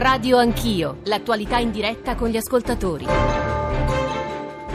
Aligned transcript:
Radio 0.00 0.38
Anch'io, 0.38 1.00
l'attualità 1.04 1.58
in 1.58 1.70
diretta 1.70 2.14
con 2.14 2.30
gli 2.30 2.38
ascoltatori. 2.38 3.04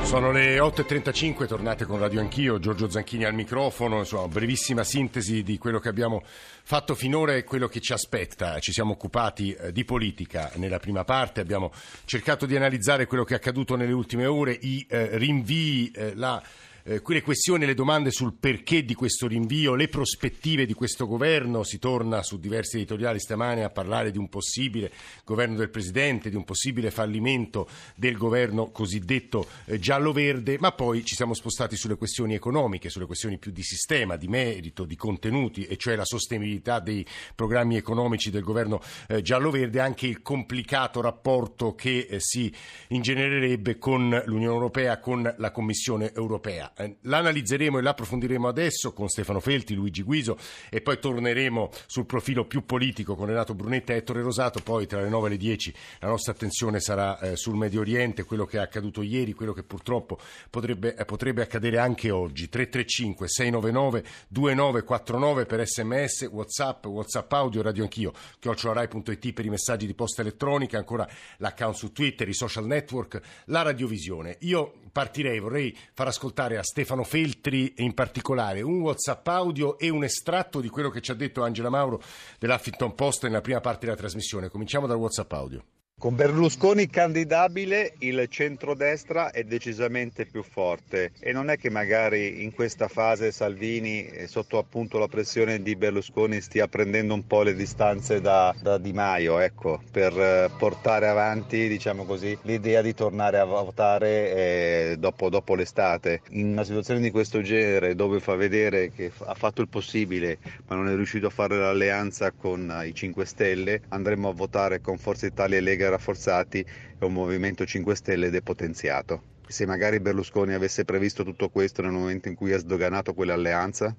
Sono 0.03 0.31
le 0.31 0.59
8.35, 0.59 1.47
tornate 1.47 1.85
con 1.85 1.97
Radio 1.97 2.19
Anch'io, 2.19 2.59
Giorgio 2.59 2.87
Zanchini 2.87 3.23
al 3.23 3.33
microfono, 3.33 3.97
insomma, 3.97 4.27
brevissima 4.27 4.83
sintesi 4.83 5.41
di 5.41 5.57
quello 5.57 5.79
che 5.79 5.89
abbiamo 5.89 6.21
fatto 6.23 6.93
finora 6.93 7.33
e 7.33 7.43
quello 7.43 7.67
che 7.67 7.79
ci 7.79 7.91
aspetta. 7.91 8.59
Ci 8.59 8.71
siamo 8.71 8.91
occupati 8.91 9.51
eh, 9.53 9.71
di 9.71 9.83
politica 9.83 10.51
nella 10.57 10.77
prima 10.77 11.03
parte, 11.03 11.41
abbiamo 11.41 11.71
cercato 12.05 12.45
di 12.45 12.55
analizzare 12.55 13.07
quello 13.07 13.23
che 13.23 13.33
è 13.33 13.37
accaduto 13.37 13.75
nelle 13.75 13.93
ultime 13.93 14.27
ore, 14.27 14.55
i 14.61 14.85
eh, 14.87 15.17
rinvii, 15.17 15.89
eh, 15.89 16.13
la 16.13 16.39
eh, 16.87 17.01
le 17.03 17.21
questioni 17.23 17.63
e 17.63 17.67
le 17.67 17.73
domande 17.73 18.11
sul 18.11 18.35
perché 18.39 18.85
di 18.85 18.93
questo 18.93 19.27
rinvio, 19.27 19.73
le 19.73 19.87
prospettive 19.87 20.67
di 20.67 20.73
questo 20.73 21.07
governo, 21.07 21.63
si 21.63 21.79
torna 21.79 22.21
su 22.21 22.37
diversi 22.37 22.77
editoriali 22.77 23.19
stamane 23.19 23.63
a 23.63 23.71
parlare 23.71 24.11
di 24.11 24.19
un 24.19 24.29
possibile 24.29 24.91
governo 25.23 25.55
del 25.55 25.71
Presidente, 25.71 26.29
di 26.29 26.35
un 26.35 26.43
possibile 26.43 26.91
fallimento 26.91 27.67
del 27.95 28.15
governo 28.15 28.69
cosiddetto 28.69 29.47
eh, 29.65 29.79
giallo-verde, 29.79 30.57
ma 30.59 30.73
poi 30.73 31.03
ci 31.03 31.15
siamo 31.15 31.33
spostati 31.33 31.75
sulle 31.75 31.95
questioni 31.95 32.35
economiche, 32.35 32.89
sulle 32.89 33.07
questioni 33.07 33.39
più 33.39 33.51
di 33.51 33.63
sistema, 33.63 34.15
di 34.15 34.27
merito, 34.27 34.85
di 34.85 34.95
contenuti, 34.95 35.65
e 35.65 35.77
cioè 35.77 35.95
la 35.95 36.05
sostenibilità 36.05 36.79
dei 36.79 37.05
programmi 37.33 37.77
economici 37.77 38.29
del 38.29 38.43
governo 38.43 38.79
eh, 39.07 39.23
giallo-verde, 39.23 39.79
anche 39.79 40.05
il 40.05 40.21
complicato 40.21 41.01
rapporto 41.01 41.73
che 41.73 42.05
eh, 42.07 42.19
si 42.19 42.53
ingenererebbe 42.89 43.79
con 43.79 44.21
l'Unione 44.25 44.53
Europea, 44.53 44.99
con 44.99 45.33
la 45.37 45.51
Commissione 45.51 46.13
Europea. 46.13 46.73
Eh, 46.77 46.97
l'analizzeremo 47.01 47.79
e 47.79 47.81
l'approfondiremo 47.81 48.49
adesso 48.49 48.91
con 48.91 49.07
Stefano 49.07 49.39
Felti, 49.39 49.73
Luigi 49.75 50.03
Guiso 50.03 50.37
e 50.69 50.81
poi 50.81 50.99
torneremo 50.99 51.69
sul 51.85 52.05
profilo 52.05 52.45
più 52.45 52.65
politico 52.65 53.15
con 53.15 53.27
Renato 53.27 53.53
Brunetta 53.53 53.93
e 53.93 53.97
Ettore 53.97 54.21
Rosato. 54.21 54.59
Poi 54.59 54.85
tra 54.85 55.01
le 55.01 55.07
9 55.07 55.27
e 55.27 55.29
le 55.29 55.37
10 55.37 55.73
la 55.99 56.09
nostra 56.09 56.33
attenzione 56.33 56.81
sarà 56.81 57.17
eh, 57.19 57.35
sul 57.37 57.55
Medio 57.55 57.79
Oriente, 57.79 58.25
quello 58.25 58.45
che 58.45 58.57
è 58.57 58.61
accaduto 58.61 59.01
ieri, 59.01 59.31
quello 59.31 59.53
che 59.53 59.63
purtroppo 59.63 60.19
potrebbe, 60.49 60.95
eh, 60.95 61.05
potrebbe 61.05 61.41
accadere 61.41 61.77
anche 61.77 62.11
oggi. 62.11 62.49
335 62.49 63.27
699 63.29 64.03
2949 64.27 65.45
per 65.45 65.65
sms, 65.65 66.27
whatsapp, 66.29 66.85
whatsapp 66.87 67.31
audio, 67.31 67.61
radio 67.61 67.83
anch'io, 67.83 68.11
chiocciolarai.it 68.39 69.33
per 69.33 69.45
i 69.45 69.49
messaggi 69.49 69.85
di 69.85 69.93
posta 69.93 70.21
elettronica, 70.21 70.77
ancora 70.77 71.07
l'account 71.37 71.75
su 71.75 71.93
Twitter, 71.93 72.27
i 72.27 72.33
social 72.33 72.65
network, 72.65 73.21
la 73.45 73.61
radiovisione. 73.61 74.35
Io 74.41 74.73
partirei, 74.95 75.39
vorrei 75.39 75.77
far 75.91 76.07
ascoltare 76.07 76.57
a 76.57 76.63
Stefano 76.63 77.03
Feltri 77.03 77.73
in 77.79 77.93
particolare 77.93 78.61
un 78.61 78.79
WhatsApp 78.79 79.27
audio 79.27 79.77
e 79.77 79.89
un 79.89 80.05
estratto 80.05 80.61
di 80.61 80.69
quello 80.69 80.89
che 80.89 81.01
ci 81.01 81.11
ha 81.11 81.15
detto 81.15 81.43
Angela 81.43 81.69
Mauro 81.69 82.01
dell'Huffington 82.39 82.95
Post 82.95 83.23
nella 83.23 83.41
prima 83.41 83.59
parte 83.59 83.87
della 83.87 83.97
trasmissione. 83.97 84.47
Cominciamo 84.47 84.87
dal 84.87 84.95
WhatsApp 84.95 85.33
audio. 85.33 85.63
Con 85.97 86.13
Berlusconi 86.13 86.89
candidabile 86.89 87.93
il 87.99 88.27
centrodestra 88.27 89.31
è 89.31 89.45
decisamente 89.45 90.25
più 90.25 90.43
forte 90.43 91.13
e 91.21 91.31
non 91.31 91.49
è 91.49 91.57
che 91.57 91.69
magari 91.69 92.43
in 92.43 92.53
questa 92.53 92.89
fase 92.89 93.31
Salvini, 93.31 94.05
eh, 94.05 94.27
sotto 94.27 94.57
appunto 94.57 94.99
la 94.99 95.07
pressione 95.07 95.61
di 95.61 95.77
Berlusconi, 95.77 96.41
stia 96.41 96.67
prendendo 96.67 97.13
un 97.13 97.25
po' 97.25 97.43
le 97.43 97.55
distanze 97.55 98.19
da, 98.19 98.53
da 98.61 98.77
Di 98.77 98.91
Maio, 98.91 99.39
ecco, 99.39 99.81
per 99.89 100.11
eh, 100.19 100.49
portare 100.57 101.07
avanti, 101.07 101.69
diciamo 101.69 102.03
così, 102.03 102.37
l'idea 102.41 102.81
di 102.81 102.93
tornare 102.93 103.39
a 103.39 103.45
votare 103.45 104.09
eh, 104.35 104.95
dopo, 104.99 105.29
dopo 105.29 105.55
l'estate. 105.55 106.21
In 106.31 106.47
una 106.47 106.65
situazione 106.65 106.99
di 106.99 107.09
questo 107.09 107.41
genere, 107.41 107.95
dove 107.95 108.19
fa 108.19 108.35
vedere 108.35 108.91
che 108.91 109.13
ha 109.23 109.33
fatto 109.33 109.61
il 109.61 109.69
possibile, 109.69 110.39
ma 110.67 110.75
non 110.75 110.89
è 110.89 110.93
riuscito 110.93 111.27
a 111.27 111.31
fare 111.31 111.57
l'alleanza 111.57 112.31
con 112.31 112.81
i 112.85 112.93
5 112.93 113.25
Stelle, 113.25 113.81
andremo 113.87 114.27
a 114.27 114.33
votare 114.33 114.81
con 114.81 114.97
Forza 114.97 115.25
Italia 115.25 115.57
e 115.57 115.61
Lega 115.61 115.83
rafforzati 115.89 116.59
e 116.59 117.05
un 117.05 117.13
Movimento 117.13 117.65
5 117.65 117.95
Stelle 117.95 118.29
depotenziato. 118.29 119.33
Se 119.47 119.65
magari 119.65 119.99
Berlusconi 119.99 120.53
avesse 120.53 120.85
previsto 120.85 121.23
tutto 121.23 121.49
questo 121.49 121.81
nel 121.81 121.91
momento 121.91 122.27
in 122.27 122.35
cui 122.35 122.53
ha 122.53 122.57
sdoganato 122.57 123.13
quell'alleanza? 123.13 123.95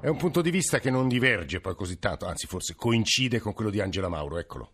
È 0.00 0.08
un 0.08 0.16
punto 0.16 0.40
di 0.42 0.50
vista 0.50 0.78
che 0.78 0.90
non 0.90 1.08
diverge 1.08 1.60
poi 1.60 1.74
così 1.74 1.98
tanto, 1.98 2.26
anzi 2.26 2.46
forse 2.46 2.74
coincide 2.74 3.40
con 3.40 3.52
quello 3.52 3.70
di 3.70 3.80
Angela 3.80 4.08
Mauro, 4.08 4.38
eccolo 4.38 4.70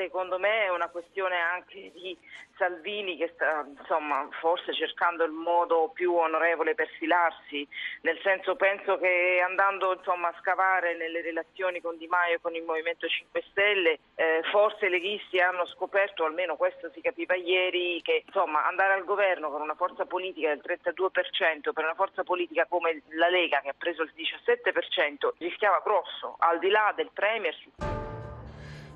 secondo 0.00 0.38
me 0.38 0.64
è 0.64 0.70
una 0.70 0.88
questione 0.88 1.36
anche 1.36 1.90
di 1.92 2.16
Salvini 2.56 3.18
che 3.18 3.30
sta 3.34 3.66
insomma, 3.66 4.26
forse 4.40 4.72
cercando 4.72 5.24
il 5.24 5.30
modo 5.30 5.90
più 5.92 6.14
onorevole 6.14 6.74
per 6.74 6.88
filarsi, 6.98 7.66
nel 8.02 8.18
senso 8.22 8.56
penso 8.56 8.96
che 8.96 9.42
andando 9.44 9.92
insomma, 9.92 10.28
a 10.28 10.34
scavare 10.40 10.96
nelle 10.96 11.20
relazioni 11.20 11.82
con 11.82 11.98
Di 11.98 12.06
Maio 12.06 12.36
e 12.36 12.40
con 12.40 12.54
il 12.54 12.62
Movimento 12.62 13.06
5 13.06 13.44
Stelle, 13.50 13.98
eh, 14.14 14.40
forse 14.50 14.86
i 14.86 14.90
leghisti 14.90 15.38
hanno 15.38 15.66
scoperto, 15.66 16.24
almeno 16.24 16.56
questo 16.56 16.90
si 16.94 17.02
capiva 17.02 17.34
ieri, 17.34 18.00
che 18.02 18.22
insomma, 18.24 18.66
andare 18.66 18.94
al 18.94 19.04
governo 19.04 19.50
con 19.50 19.60
una 19.60 19.74
forza 19.74 20.06
politica 20.06 20.48
del 20.48 20.62
32% 20.64 21.72
per 21.72 21.84
una 21.84 21.94
forza 21.94 22.24
politica 22.24 22.66
come 22.66 23.02
la 23.10 23.28
Lega 23.28 23.60
che 23.60 23.68
ha 23.68 23.74
preso 23.76 24.02
il 24.02 24.12
17% 24.16 25.32
rischiava 25.38 25.82
grosso, 25.84 26.36
al 26.38 26.58
di 26.58 26.70
là 26.70 26.92
del 26.96 27.10
Premier. 27.12 27.99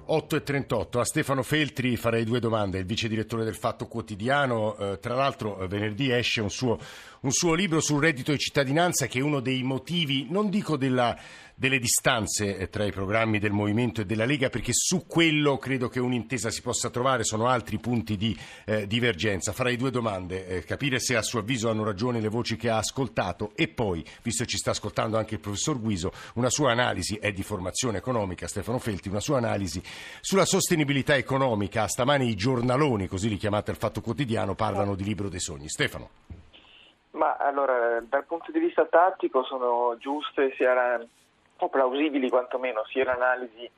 8 0.07 0.37
e 0.37 0.43
38. 0.43 1.01
A 1.01 1.05
Stefano 1.05 1.43
Feltri 1.43 1.97
farei 1.97 2.25
due 2.25 2.41
domande. 2.41 2.79
Il 2.79 2.85
vice 2.85 3.09
direttore 3.09 3.45
del 3.45 3.55
Fatto 3.55 3.87
Quotidiano, 3.87 4.77
eh, 4.77 4.99
tra 4.99 5.15
l'altro 5.15 5.61
eh, 5.61 5.69
venerdì 5.69 6.11
esce 6.11 6.41
un 6.41 6.51
suo, 6.51 6.79
un 7.21 7.31
suo 7.31 7.55
libro 7.55 7.81
sul 7.81 8.01
reddito 8.01 8.33
di 8.33 8.39
cittadinanza 8.39 9.07
che 9.07 9.19
è 9.19 9.23
uno 9.23 9.41
dei 9.41 9.63
motivi, 9.63 10.27
non 10.31 10.51
dico 10.51 10.77
della 10.77 11.17
delle 11.55 11.79
distanze 11.79 12.57
eh, 12.57 12.69
tra 12.69 12.85
i 12.85 12.91
programmi 12.91 13.39
del 13.39 13.53
Movimento 13.53 14.01
e 14.01 14.07
della 14.07 14.25
Lega 14.25 14.49
perché 14.49 14.73
su 14.73 15.07
quello 15.07 15.57
credo 15.57 15.89
che 15.89 16.01
un'intesa 16.01 16.51
si 16.51 16.63
possa 16.63 16.91
trovare, 16.91 17.25
sono 17.25 17.47
altri 17.47 17.79
punti 17.79 18.17
di 18.17 18.37
eh, 18.67 18.87
divergenza. 18.87 19.53
Farei 19.53 19.77
due 19.77 19.91
domande, 19.91 20.47
eh, 20.47 20.65
capire 20.65 20.99
se 20.99 21.17
a 21.17 21.23
suo 21.23 21.41
avviso 21.41 21.71
hanno 21.71 21.85
ragione 21.85 22.21
le 22.21 22.29
voci 22.29 22.57
che 22.57 22.71
ha 22.71 22.79
ascoltato 22.79 23.53
e 23.55 23.69
poi, 23.69 24.05
visto 24.23 24.45
che 24.45 24.51
ci 24.51 24.57
sta 24.57 24.71
ascoltando 24.71 25.17
anche 25.17 25.35
il 25.35 25.41
professor 25.41 25.81
Guiso, 25.81 26.13
una 26.35 26.51
sua 26.51 26.73
analisi 26.73 27.17
è 27.17 27.33
di 27.33 27.43
formazione 27.43 27.99
economica, 27.99 28.49
Stefano 28.49 28.79
Felti, 28.79 29.09
una 29.09 29.21
sua 29.21 29.39
analisi 29.39 29.83
sulla 30.21 30.45
sostenibilità 30.45 31.17
economica. 31.17 31.87
Stamani 31.87 32.29
i 32.29 32.35
giornaloni, 32.35 33.07
così 33.07 33.29
li 33.29 33.37
chiamate 33.37 33.71
al 33.71 33.77
Fatto 33.77 34.01
Quotidiano, 34.01 34.55
parlano 34.55 34.95
di 34.95 35.05
libro 35.05 35.29
dei 35.29 35.41
sogni. 35.41 35.69
Stefano. 35.69 36.11
Ma 37.13 37.37
allora, 37.37 38.01
dal 38.09 38.25
punto 38.25 38.51
di 38.51 38.59
vista 38.59 38.87
tattico 38.87 39.45
sono 39.45 39.97
giuste 39.99 40.53
sia 40.57 40.73
o 41.59 41.69
plausibili 41.69 42.29
quantomeno 42.29 42.85
sia 42.87 43.05
l'analisi 43.05 43.71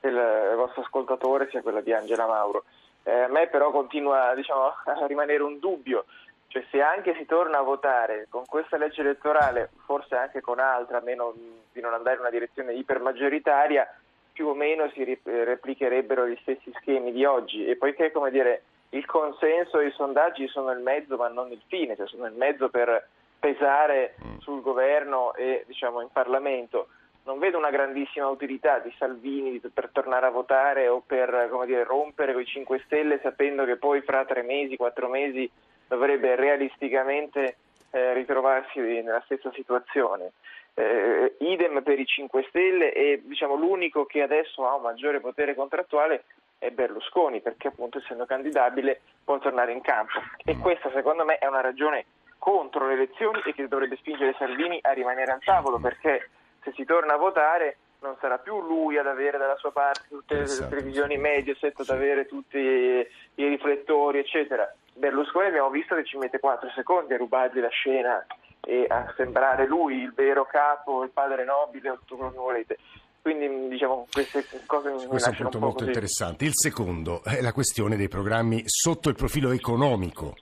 del 0.00 0.54
vostro 0.56 0.82
ascoltatore 0.82 1.48
sia 1.50 1.62
quella 1.62 1.80
di 1.80 1.92
Angela 1.92 2.26
Mauro. 2.26 2.64
Eh, 3.04 3.22
a 3.22 3.28
me 3.28 3.48
però 3.48 3.70
continua 3.70 4.34
diciamo, 4.34 4.66
a 4.84 5.06
rimanere 5.06 5.42
un 5.42 5.58
dubbio, 5.58 6.04
cioè 6.48 6.64
se 6.70 6.80
anche 6.80 7.14
si 7.16 7.24
torna 7.24 7.58
a 7.58 7.62
votare 7.62 8.26
con 8.28 8.44
questa 8.46 8.76
legge 8.76 9.00
elettorale, 9.00 9.70
forse 9.86 10.16
anche 10.16 10.40
con 10.40 10.58
altra, 10.58 10.98
a 10.98 11.02
meno 11.02 11.32
di 11.72 11.80
non 11.80 11.94
andare 11.94 12.16
in 12.16 12.20
una 12.20 12.30
direzione 12.30 12.74
ipermaggioritaria, 12.74 13.88
più 14.32 14.48
o 14.48 14.54
meno 14.54 14.88
si 14.90 15.18
replicherebbero 15.24 16.26
gli 16.26 16.38
stessi 16.40 16.72
schemi 16.80 17.12
di 17.12 17.24
oggi 17.24 17.66
e 17.66 17.76
poiché 17.76 18.10
come 18.10 18.30
dire, 18.30 18.62
il 18.90 19.04
consenso 19.06 19.78
e 19.78 19.86
i 19.86 19.92
sondaggi 19.92 20.46
sono 20.48 20.70
il 20.70 20.80
mezzo 20.80 21.16
ma 21.16 21.28
non 21.28 21.50
il 21.50 21.60
fine, 21.66 21.96
cioè 21.96 22.06
sono 22.06 22.26
il 22.26 22.34
mezzo 22.34 22.68
per 22.68 23.08
pesare 23.38 24.14
mm. 24.22 24.38
sul 24.38 24.62
governo 24.62 25.34
e 25.34 25.64
diciamo, 25.66 26.00
in 26.00 26.08
Parlamento 26.12 26.88
non 27.24 27.38
vedo 27.38 27.58
una 27.58 27.70
grandissima 27.70 28.28
utilità 28.28 28.78
di 28.78 28.92
Salvini 28.98 29.60
per 29.72 29.90
tornare 29.92 30.26
a 30.26 30.30
votare 30.30 30.88
o 30.88 31.02
per 31.04 31.50
dire, 31.66 31.84
rompere 31.84 32.32
con 32.32 32.42
i 32.42 32.46
5 32.46 32.82
Stelle 32.84 33.20
sapendo 33.22 33.64
che 33.64 33.76
poi 33.76 34.00
fra 34.02 34.24
tre 34.24 34.42
mesi, 34.42 34.76
quattro 34.76 35.08
mesi 35.08 35.48
dovrebbe 35.86 36.34
realisticamente 36.34 37.56
eh, 37.90 38.12
ritrovarsi 38.14 38.80
nella 38.80 39.22
stessa 39.24 39.52
situazione. 39.52 40.32
Eh, 40.74 41.36
idem 41.40 41.82
per 41.82 42.00
i 42.00 42.06
5 42.06 42.46
Stelle 42.48 42.92
e 42.92 43.22
diciamo, 43.24 43.54
l'unico 43.54 44.06
che 44.06 44.22
adesso 44.22 44.66
ha 44.66 44.74
un 44.74 44.82
maggiore 44.82 45.20
potere 45.20 45.54
contrattuale 45.54 46.24
è 46.58 46.70
Berlusconi 46.70 47.40
perché 47.40 47.68
appunto 47.68 47.98
essendo 47.98 48.24
candidabile 48.24 49.00
può 49.24 49.38
tornare 49.38 49.72
in 49.72 49.80
campo 49.80 50.12
e 50.44 50.56
questa 50.58 50.90
secondo 50.94 51.24
me 51.24 51.38
è 51.38 51.46
una 51.46 51.60
ragione 51.60 52.06
contro 52.38 52.86
le 52.86 52.94
elezioni 52.94 53.42
e 53.44 53.52
che 53.52 53.66
dovrebbe 53.66 53.96
spingere 53.96 54.34
Salvini 54.38 54.78
a 54.80 54.92
rimanere 54.92 55.32
al 55.32 55.42
tavolo 55.42 55.78
perché 55.78 56.30
se 56.62 56.72
si 56.74 56.84
torna 56.84 57.14
a 57.14 57.18
votare 57.18 57.78
non 58.02 58.16
sarà 58.20 58.38
più 58.38 58.60
lui 58.60 58.98
ad 58.98 59.06
avere 59.06 59.38
dalla 59.38 59.56
sua 59.56 59.70
parte 59.70 60.02
tutte 60.08 60.40
esatto. 60.40 60.62
le 60.62 60.76
televisioni 60.76 61.16
Mediaset, 61.16 61.78
ad 61.80 61.88
avere 61.88 62.26
tutti 62.26 62.58
i, 62.58 63.06
i 63.36 63.46
riflettori, 63.46 64.18
eccetera. 64.18 64.72
Berlusconi 64.94 65.46
abbiamo 65.46 65.70
visto 65.70 65.94
che 65.94 66.04
ci 66.04 66.18
mette 66.18 66.38
4 66.38 66.70
secondi 66.74 67.14
a 67.14 67.16
rubargli 67.16 67.60
la 67.60 67.68
scena 67.68 68.26
e 68.60 68.86
a 68.88 69.12
sembrare 69.16 69.66
lui 69.66 70.02
il 70.02 70.12
vero 70.14 70.44
capo, 70.44 71.02
il 71.04 71.10
padre 71.10 71.44
nobile 71.44 71.90
o 71.90 71.98
tutto 71.98 72.16
quello 72.16 72.32
che 72.32 72.38
volete. 72.38 72.78
Quindi 73.22 73.68
diciamo 73.68 74.06
queste 74.12 74.44
cose 74.66 74.90
mi 74.90 75.06
Questo 75.06 75.30
è 75.30 75.32
un 75.32 75.38
punto 75.38 75.56
un 75.58 75.62
molto 75.62 75.78
così. 75.78 75.90
interessante. 75.90 76.44
Il 76.44 76.54
secondo 76.54 77.22
è 77.22 77.40
la 77.40 77.52
questione 77.52 77.96
dei 77.96 78.08
programmi 78.08 78.62
sotto 78.66 79.08
il 79.08 79.14
profilo 79.14 79.52
economico. 79.52 80.34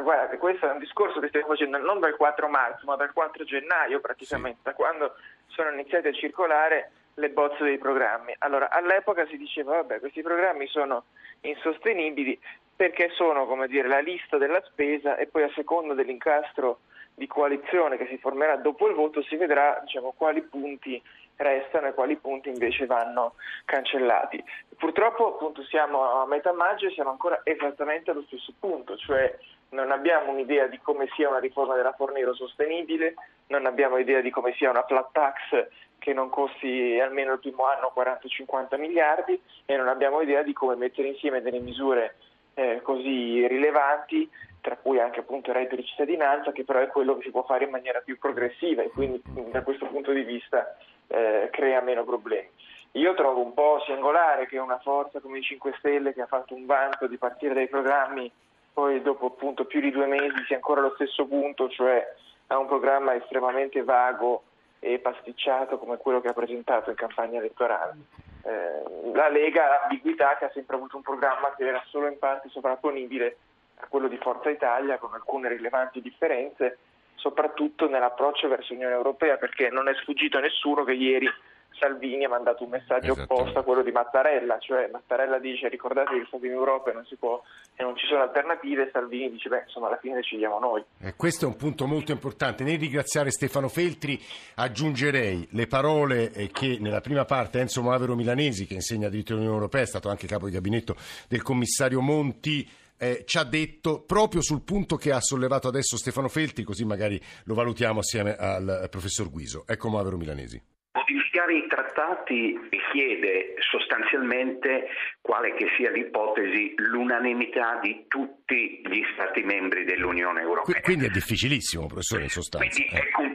Ma 0.00 0.06
guardate, 0.06 0.38
questo 0.38 0.66
è 0.66 0.72
un 0.72 0.78
discorso 0.78 1.20
che 1.20 1.28
stiamo 1.28 1.48
facendo 1.48 1.76
non 1.76 2.00
dal 2.00 2.16
4 2.16 2.48
marzo, 2.48 2.86
ma 2.86 2.96
dal 2.96 3.12
4 3.12 3.44
gennaio 3.44 4.00
praticamente, 4.00 4.56
sì. 4.56 4.64
da 4.64 4.72
quando 4.72 5.14
sono 5.48 5.70
iniziati 5.72 6.08
a 6.08 6.12
circolare 6.12 6.92
le 7.16 7.28
bozze 7.28 7.64
dei 7.64 7.76
programmi. 7.76 8.34
Allora, 8.38 8.70
all'epoca 8.70 9.26
si 9.26 9.36
diceva, 9.36 9.74
vabbè, 9.74 10.00
questi 10.00 10.22
programmi 10.22 10.66
sono 10.68 11.04
insostenibili 11.42 12.40
perché 12.74 13.10
sono, 13.10 13.44
come 13.44 13.68
dire, 13.68 13.88
la 13.88 13.98
lista 13.98 14.38
della 14.38 14.62
spesa 14.62 15.16
e 15.16 15.26
poi 15.26 15.42
a 15.42 15.52
seconda 15.54 15.92
dell'incastro 15.92 16.80
di 17.12 17.26
coalizione 17.26 17.98
che 17.98 18.06
si 18.06 18.16
formerà 18.16 18.56
dopo 18.56 18.88
il 18.88 18.94
voto 18.94 19.22
si 19.22 19.36
vedrà 19.36 19.80
diciamo, 19.82 20.14
quali 20.16 20.40
punti 20.40 21.02
restano 21.36 21.88
e 21.88 21.92
quali 21.92 22.16
punti 22.16 22.48
invece 22.48 22.86
vanno 22.86 23.34
cancellati. 23.66 24.42
Purtroppo 24.78 25.34
appunto 25.34 25.62
siamo 25.64 26.22
a 26.22 26.26
metà 26.26 26.54
maggio 26.54 26.86
e 26.86 26.92
siamo 26.92 27.10
ancora 27.10 27.42
esattamente 27.44 28.10
allo 28.10 28.24
stesso 28.26 28.54
punto, 28.58 28.96
cioè 28.96 29.36
non 29.70 29.90
abbiamo 29.90 30.32
un'idea 30.32 30.66
di 30.66 30.78
come 30.80 31.08
sia 31.14 31.28
una 31.28 31.38
riforma 31.38 31.74
della 31.74 31.92
Fornero 31.92 32.34
sostenibile, 32.34 33.14
non 33.48 33.66
abbiamo 33.66 33.98
idea 33.98 34.20
di 34.20 34.30
come 34.30 34.52
sia 34.54 34.70
una 34.70 34.84
flat 34.84 35.08
tax 35.12 35.68
che 35.98 36.12
non 36.12 36.30
costi 36.30 36.98
almeno 36.98 37.34
il 37.34 37.40
primo 37.40 37.66
anno 37.66 37.92
40-50 37.94 38.78
miliardi 38.78 39.40
e 39.66 39.76
non 39.76 39.88
abbiamo 39.88 40.20
idea 40.22 40.42
di 40.42 40.52
come 40.52 40.74
mettere 40.74 41.08
insieme 41.08 41.42
delle 41.42 41.60
misure 41.60 42.16
eh, 42.54 42.80
così 42.82 43.46
rilevanti, 43.46 44.28
tra 44.60 44.76
cui 44.76 44.98
anche 44.98 45.20
appunto 45.20 45.50
il 45.50 45.56
reddito 45.56 45.76
di 45.76 45.84
cittadinanza, 45.84 46.52
che 46.52 46.64
però 46.64 46.80
è 46.80 46.88
quello 46.88 47.16
che 47.16 47.24
si 47.24 47.30
può 47.30 47.44
fare 47.44 47.64
in 47.64 47.70
maniera 47.70 48.00
più 48.00 48.18
progressiva 48.18 48.82
e 48.82 48.90
quindi 48.90 49.22
da 49.50 49.62
questo 49.62 49.86
punto 49.86 50.12
di 50.12 50.22
vista 50.22 50.76
eh, 51.06 51.48
crea 51.52 51.80
meno 51.80 52.04
problemi. 52.04 52.48
Io 52.94 53.14
trovo 53.14 53.40
un 53.42 53.54
po' 53.54 53.80
singolare 53.86 54.46
che 54.46 54.58
una 54.58 54.78
forza 54.80 55.20
come 55.20 55.38
i 55.38 55.42
5 55.42 55.74
Stelle 55.78 56.12
che 56.12 56.22
ha 56.22 56.26
fatto 56.26 56.54
un 56.54 56.66
vanto 56.66 57.06
di 57.06 57.18
partire 57.18 57.54
dai 57.54 57.68
programmi 57.68 58.30
poi 58.72 59.02
dopo 59.02 59.26
appunto 59.26 59.64
più 59.64 59.80
di 59.80 59.90
due 59.90 60.06
mesi 60.06 60.44
sia 60.46 60.56
ancora 60.56 60.80
allo 60.80 60.94
stesso 60.94 61.26
punto, 61.26 61.68
cioè 61.68 62.14
ha 62.48 62.58
un 62.58 62.66
programma 62.66 63.14
estremamente 63.14 63.82
vago 63.82 64.44
e 64.78 64.98
pasticciato 64.98 65.78
come 65.78 65.98
quello 65.98 66.20
che 66.20 66.28
ha 66.28 66.32
presentato 66.32 66.90
in 66.90 66.96
campagna 66.96 67.38
elettorale. 67.38 67.96
Eh, 68.42 69.12
la 69.12 69.28
Lega 69.28 69.64
ha 69.64 69.80
l'ambiguità 69.80 70.36
che 70.36 70.46
ha 70.46 70.50
sempre 70.52 70.76
avuto 70.76 70.96
un 70.96 71.02
programma 71.02 71.54
che 71.54 71.66
era 71.66 71.82
solo 71.88 72.06
in 72.06 72.18
parte 72.18 72.48
sovrapponibile 72.48 73.36
a 73.80 73.86
quello 73.88 74.08
di 74.08 74.16
Forza 74.16 74.50
Italia 74.50 74.98
con 74.98 75.12
alcune 75.12 75.48
rilevanti 75.48 76.00
differenze, 76.00 76.78
soprattutto 77.14 77.88
nell'approccio 77.88 78.48
verso 78.48 78.72
l'Unione 78.72 78.94
Europea, 78.94 79.36
perché 79.36 79.68
non 79.68 79.88
è 79.88 79.94
sfuggito 79.94 80.38
a 80.38 80.40
nessuno 80.40 80.84
che 80.84 80.92
ieri 80.92 81.30
Salvini 81.78 82.24
ha 82.24 82.28
mandato 82.28 82.64
un 82.64 82.70
messaggio 82.70 83.12
opposto 83.12 83.58
a 83.58 83.62
quello 83.62 83.82
di 83.82 83.90
Mattarella, 83.90 84.58
cioè 84.58 84.88
Mattarella 84.92 85.38
dice 85.38 85.68
ricordate 85.68 86.18
che 86.18 86.24
state 86.26 86.46
in 86.46 86.52
Europa 86.52 86.90
e 86.90 86.94
non, 86.94 87.06
può, 87.18 87.42
e 87.74 87.82
non 87.82 87.96
ci 87.96 88.06
sono 88.06 88.22
alternative, 88.22 88.90
Salvini 88.92 89.30
dice 89.30 89.48
beh 89.48 89.62
insomma 89.66 89.86
alla 89.86 89.98
fine 89.98 90.16
decidiamo 90.16 90.58
noi. 90.58 90.84
Eh, 91.00 91.14
questo 91.16 91.44
è 91.44 91.48
un 91.48 91.56
punto 91.56 91.86
molto 91.86 92.12
importante. 92.12 92.64
Nel 92.64 92.78
ringraziare 92.78 93.30
Stefano 93.30 93.68
Feltri 93.68 94.20
aggiungerei 94.56 95.48
le 95.52 95.66
parole 95.66 96.32
eh, 96.32 96.50
che 96.50 96.78
nella 96.80 97.00
prima 97.00 97.24
parte 97.24 97.60
Enzo 97.60 97.82
Moavero 97.82 98.14
Milanesi, 98.14 98.66
che 98.66 98.74
insegna 98.74 99.08
diritto 99.08 99.32
all'Unione 99.32 99.56
Europea, 99.56 99.82
è 99.82 99.86
stato 99.86 100.08
anche 100.08 100.26
capo 100.26 100.46
di 100.46 100.52
gabinetto 100.52 100.96
del 101.28 101.42
commissario 101.42 102.00
Monti, 102.00 102.68
eh, 102.98 103.24
ci 103.24 103.38
ha 103.38 103.44
detto 103.44 104.02
proprio 104.02 104.42
sul 104.42 104.60
punto 104.62 104.96
che 104.96 105.12
ha 105.12 105.20
sollevato 105.20 105.68
adesso 105.68 105.96
Stefano 105.96 106.28
Feltri, 106.28 106.64
così 106.64 106.84
magari 106.84 107.18
lo 107.44 107.54
valutiamo 107.54 108.00
assieme 108.00 108.36
al 108.36 108.88
professor 108.90 109.30
Guiso. 109.30 109.64
Ecco 109.66 109.88
Moavero 109.88 110.18
Milanesi. 110.18 110.62
Modificare 110.92 111.54
i 111.54 111.66
trattati 111.68 112.58
richiede 112.68 113.54
sostanzialmente, 113.58 114.88
quale 115.20 115.54
che 115.54 115.68
sia 115.76 115.88
l'ipotesi, 115.88 116.74
l'unanimità 116.76 117.78
di 117.80 118.06
tutti 118.08 118.82
gli 118.84 119.02
Stati 119.14 119.42
membri 119.42 119.84
dell'Unione 119.84 120.40
Europea. 120.40 120.80
Quindi 120.80 121.06
è 121.06 121.10
difficilissimo, 121.10 121.86
professore, 121.86 122.24
in 122.24 122.28
sostanza. 122.28 122.66
Quindi 122.66 122.92
è 122.92 123.08
complesso. 123.10 123.29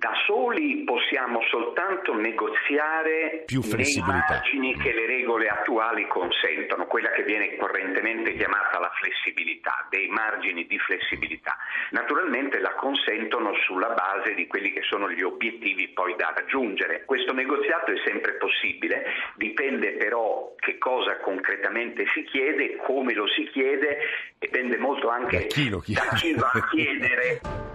Da 0.00 0.14
soli 0.24 0.82
possiamo 0.84 1.42
soltanto 1.50 2.14
negoziare 2.14 3.42
Più 3.44 3.60
nei 3.76 4.00
margini 4.00 4.74
che 4.78 4.94
le 4.94 5.04
regole 5.04 5.48
attuali 5.48 6.06
consentono, 6.06 6.86
quella 6.86 7.10
che 7.10 7.22
viene 7.22 7.54
correntemente 7.58 8.34
chiamata 8.34 8.78
la 8.78 8.90
flessibilità, 8.98 9.86
dei 9.90 10.08
margini 10.08 10.66
di 10.66 10.78
flessibilità. 10.78 11.54
Naturalmente 11.90 12.60
la 12.60 12.72
consentono 12.76 13.52
sulla 13.66 13.90
base 13.90 14.32
di 14.32 14.46
quelli 14.46 14.72
che 14.72 14.80
sono 14.88 15.10
gli 15.10 15.20
obiettivi 15.20 15.88
poi 15.88 16.16
da 16.16 16.32
raggiungere. 16.34 17.04
Questo 17.04 17.34
negoziato 17.34 17.92
è 17.92 18.00
sempre 18.02 18.36
possibile, 18.38 19.04
dipende 19.34 19.98
però 19.98 20.54
che 20.56 20.78
cosa 20.78 21.18
concretamente 21.18 22.06
si 22.14 22.24
chiede, 22.24 22.76
come 22.76 23.12
lo 23.12 23.28
si 23.28 23.44
chiede, 23.50 23.98
dipende 24.38 24.78
molto 24.78 25.10
anche 25.10 25.40
da 25.40 25.46
chi, 25.46 25.68
lo 25.68 25.80
chiede. 25.80 26.00
da 26.00 26.16
chi 26.16 26.32
va 26.32 26.50
a 26.54 26.68
chiedere. 26.70 27.40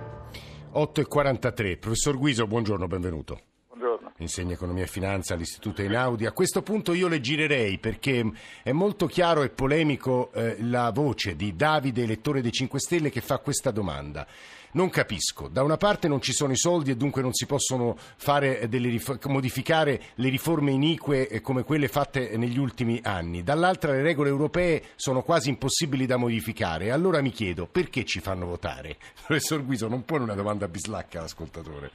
8.43. 0.76 1.80
Professor 1.80 2.18
Guiso, 2.18 2.48
buongiorno, 2.48 2.86
benvenuto. 2.86 3.55
Insegna 4.20 4.54
economia 4.54 4.84
e 4.84 4.88
finanza 4.88 5.34
all'Istituto 5.34 5.82
Einaudi. 5.82 6.26
A 6.26 6.32
questo 6.32 6.62
punto 6.62 6.94
io 6.94 7.10
le 7.10 7.20
girerei 7.20 7.80
perché 7.80 8.26
è 8.64 8.72
molto 8.72 9.08
chiaro 9.08 9.44
e 9.44 9.50
polemico 9.50 10.32
eh, 10.32 10.56
la 10.62 10.92
voce 10.92 11.36
di 11.36 11.54
Davide, 11.54 12.04
elettore 12.04 12.42
dei 12.42 12.54
5 12.54 12.80
Stelle, 12.80 13.10
che 13.10 13.20
fa 13.20 13.40
questa 13.40 13.72
domanda. 13.72 14.26
Non 14.72 14.90
capisco. 14.90 15.50
Da 15.50 15.64
una 15.64 15.76
parte 15.76 16.08
non 16.08 16.22
ci 16.22 16.32
sono 16.32 16.54
i 16.54 16.58
soldi 16.58 16.92
e 16.92 16.96
dunque 16.96 17.22
non 17.22 17.34
si 17.34 17.46
possono 17.46 17.98
rif- 18.70 19.26
modificare 19.26 20.02
le 20.16 20.30
riforme 20.30 20.72
inique 20.72 21.28
eh, 21.28 21.42
come 21.42 21.64
quelle 21.64 21.90
fatte 21.90 22.38
negli 22.38 22.58
ultimi 22.58 23.02
anni. 23.04 23.44
Dall'altra 23.44 23.92
le 23.92 24.02
regole 24.02 24.30
europee 24.30 24.84
sono 24.96 25.24
quasi 25.24 25.50
impossibili 25.50 26.06
da 26.06 26.16
modificare. 26.16 26.92
Allora 26.92 27.22
mi 27.22 27.32
chiedo 27.32 27.68
perché 27.68 28.06
ci 28.06 28.22
fanno 28.22 28.46
votare? 28.46 28.96
Professor 29.28 29.62
Guiso, 29.66 29.90
non 29.90 30.06
pone 30.06 30.24
una 30.24 30.36
domanda 30.36 30.70
bislacca 30.70 31.20
all'ascoltatore. 31.20 31.92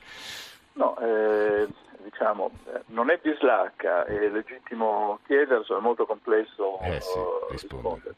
No, 0.72 0.96
eh, 0.98 1.68
diciamo, 2.02 2.50
eh, 2.72 2.82
non 2.86 3.10
è 3.10 3.18
bislacca, 3.20 4.04
è 4.04 4.28
legittimo 4.28 5.18
chiederselo, 5.26 5.78
è 5.78 5.82
molto 5.82 6.06
complesso 6.06 6.78
eh 6.80 7.00
sì, 7.00 7.18
rispondere. 7.50 8.14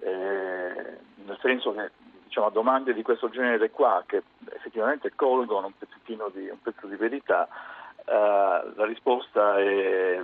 Eh, 0.00 0.98
nel 1.24 1.38
senso 1.40 1.72
che 1.72 1.90
diciamo, 2.24 2.50
domande 2.50 2.94
di 2.94 3.02
questo 3.02 3.28
genere 3.28 3.70
qua, 3.70 4.02
che 4.06 4.22
effettivamente 4.52 5.12
colgono 5.14 5.66
un, 5.66 5.72
di, 6.32 6.48
un 6.48 6.60
pezzo 6.62 6.86
di 6.86 6.96
verità, 6.96 7.48
eh, 8.04 8.72
la 8.74 8.84
risposta 8.84 9.58
è, 9.58 10.22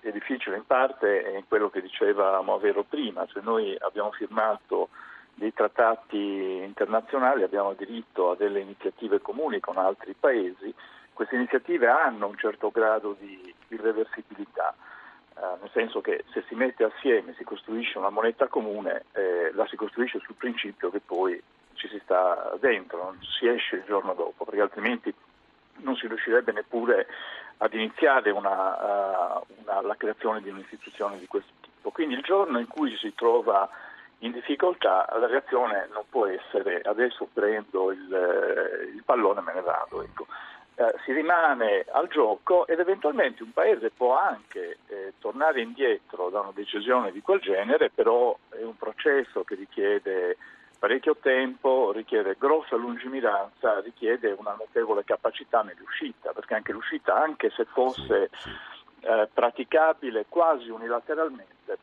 è, 0.00 0.10
difficile 0.10 0.56
in 0.56 0.66
parte 0.66 1.24
è 1.24 1.36
in 1.36 1.48
quello 1.48 1.70
che 1.70 1.80
diceva 1.80 2.40
Movero 2.42 2.84
prima, 2.84 3.26
cioè 3.26 3.42
noi 3.42 3.76
abbiamo 3.80 4.12
firmato 4.12 4.88
dei 5.34 5.52
trattati 5.52 6.62
internazionali, 6.62 7.42
abbiamo 7.42 7.72
diritto 7.74 8.30
a 8.30 8.36
delle 8.36 8.60
iniziative 8.60 9.20
comuni 9.20 9.58
con 9.58 9.78
altri 9.78 10.14
paesi, 10.18 10.72
queste 11.14 11.36
iniziative 11.36 11.88
hanno 11.88 12.26
un 12.26 12.36
certo 12.36 12.70
grado 12.70 13.16
di 13.18 13.54
irreversibilità, 13.68 14.74
eh, 15.36 15.40
nel 15.60 15.70
senso 15.72 16.00
che 16.00 16.24
se 16.32 16.44
si 16.48 16.54
mette 16.54 16.84
assieme, 16.84 17.34
si 17.36 17.44
costruisce 17.44 17.98
una 17.98 18.10
moneta 18.10 18.48
comune, 18.48 19.04
eh, 19.12 19.50
la 19.54 19.66
si 19.66 19.76
costruisce 19.76 20.20
sul 20.20 20.34
principio 20.34 20.90
che 20.90 21.00
poi 21.00 21.40
ci 21.74 21.88
si 21.88 21.98
sta 22.02 22.56
dentro, 22.60 23.04
non 23.04 23.18
si 23.22 23.46
esce 23.46 23.76
il 23.76 23.84
giorno 23.84 24.14
dopo, 24.14 24.44
perché 24.44 24.60
altrimenti 24.60 25.14
non 25.78 25.96
si 25.96 26.06
riuscirebbe 26.06 26.52
neppure 26.52 27.06
ad 27.58 27.72
iniziare 27.74 28.30
una, 28.30 29.38
uh, 29.38 29.44
una, 29.62 29.80
la 29.80 29.96
creazione 29.96 30.40
di 30.40 30.50
un'istituzione 30.50 31.18
di 31.18 31.26
questo 31.26 31.52
tipo. 31.60 31.90
Quindi 31.90 32.14
il 32.14 32.22
giorno 32.22 32.58
in 32.58 32.68
cui 32.68 32.96
si 32.96 33.14
trova 33.14 33.68
in 34.18 34.32
difficoltà 34.32 35.06
la 35.18 35.26
reazione 35.26 35.88
non 35.92 36.04
può 36.08 36.26
essere 36.26 36.80
adesso 36.82 37.28
prendo 37.32 37.92
il, 37.92 38.14
eh, 38.14 38.84
il 38.94 39.02
pallone 39.04 39.40
e 39.40 39.42
me 39.42 39.54
ne 39.54 39.60
vado. 39.60 40.02
Ecco 40.02 40.26
eh, 40.76 40.94
si 41.04 41.12
rimane 41.12 41.84
al 41.92 42.08
gioco 42.08 42.66
ed 42.66 42.80
eventualmente 42.80 43.42
un 43.42 43.52
paese 43.52 43.90
può 43.90 44.18
anche 44.18 44.78
eh, 44.88 45.12
tornare 45.20 45.60
indietro 45.60 46.30
da 46.30 46.40
una 46.40 46.52
decisione 46.52 47.12
di 47.12 47.20
quel 47.20 47.40
genere, 47.40 47.90
però 47.90 48.36
è 48.48 48.62
un 48.62 48.76
processo 48.76 49.44
che 49.44 49.54
richiede 49.54 50.36
parecchio 50.78 51.16
tempo, 51.16 51.92
richiede 51.92 52.36
grossa 52.38 52.76
lungimiranza, 52.76 53.80
richiede 53.80 54.34
una 54.36 54.54
notevole 54.58 55.04
capacità 55.04 55.62
nell'uscita, 55.62 56.32
perché 56.32 56.54
anche 56.54 56.72
l'uscita, 56.72 57.14
anche 57.14 57.50
se 57.50 57.64
fosse 57.64 58.28
eh, 59.00 59.28
praticabile 59.32 60.26
quasi 60.28 60.68
unilateralmente, 60.68 61.78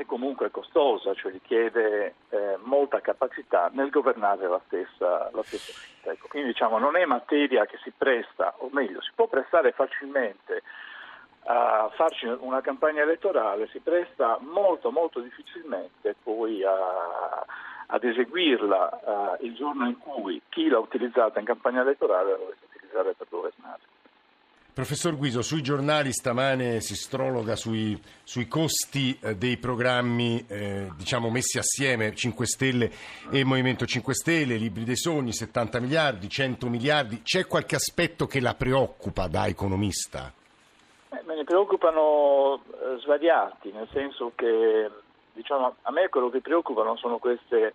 è 0.00 0.06
comunque 0.06 0.50
costosa, 0.50 1.14
cioè 1.14 1.32
richiede 1.32 2.14
eh, 2.30 2.56
molta 2.62 3.00
capacità 3.00 3.70
nel 3.72 3.90
governare 3.90 4.48
la 4.48 4.60
stessa, 4.66 5.30
la 5.32 5.42
stessa 5.42 5.72
vita. 5.72 6.12
Ecco, 6.12 6.28
quindi 6.28 6.48
diciamo 6.48 6.78
non 6.78 6.96
è 6.96 7.04
materia 7.04 7.66
che 7.66 7.78
si 7.82 7.92
presta, 7.96 8.54
o 8.58 8.68
meglio, 8.72 9.00
si 9.02 9.10
può 9.14 9.26
prestare 9.26 9.72
facilmente 9.72 10.62
a 11.44 11.90
farci 11.94 12.26
una 12.26 12.60
campagna 12.60 13.02
elettorale, 13.02 13.68
si 13.68 13.80
presta 13.80 14.38
molto 14.40 14.90
molto 14.90 15.20
difficilmente 15.20 16.14
poi 16.22 16.62
a, 16.64 17.44
ad 17.86 18.04
eseguirla 18.04 19.36
uh, 19.38 19.44
il 19.44 19.54
giorno 19.54 19.86
in 19.86 19.98
cui 19.98 20.40
chi 20.48 20.68
l'ha 20.68 20.78
utilizzata 20.78 21.40
in 21.40 21.46
campagna 21.46 21.80
elettorale 21.80 22.30
la 22.30 22.36
dovesse 22.36 22.64
utilizzare 22.68 23.14
per 23.14 23.26
governare. 23.28 23.80
Professor 24.80 25.14
Guiso, 25.14 25.42
sui 25.42 25.60
giornali 25.60 26.10
stamane 26.10 26.80
si 26.80 26.96
strologa 26.96 27.54
sui, 27.54 28.00
sui 28.24 28.48
costi 28.48 29.14
eh, 29.20 29.36
dei 29.36 29.58
programmi 29.58 30.42
eh, 30.48 30.88
diciamo 30.96 31.28
messi 31.28 31.58
assieme 31.58 32.14
5 32.14 32.46
Stelle 32.46 32.90
e 33.30 33.44
Movimento 33.44 33.84
5 33.84 34.14
Stelle, 34.14 34.56
Libri 34.56 34.84
dei 34.84 34.96
Sogni, 34.96 35.34
70 35.34 35.80
miliardi, 35.80 36.30
100 36.30 36.66
miliardi. 36.68 37.20
C'è 37.20 37.46
qualche 37.46 37.76
aspetto 37.76 38.26
che 38.26 38.40
la 38.40 38.54
preoccupa 38.54 39.26
da 39.26 39.46
economista? 39.48 40.32
Eh, 41.10 41.20
me 41.26 41.34
ne 41.34 41.44
preoccupano 41.44 42.62
eh, 42.72 43.00
svariati, 43.00 43.72
nel 43.72 43.88
senso 43.92 44.32
che 44.34 44.90
diciamo, 45.34 45.74
a 45.82 45.92
me 45.92 46.08
quello 46.08 46.30
che 46.30 46.40
preoccupano 46.40 46.96
sono 46.96 47.18
queste 47.18 47.74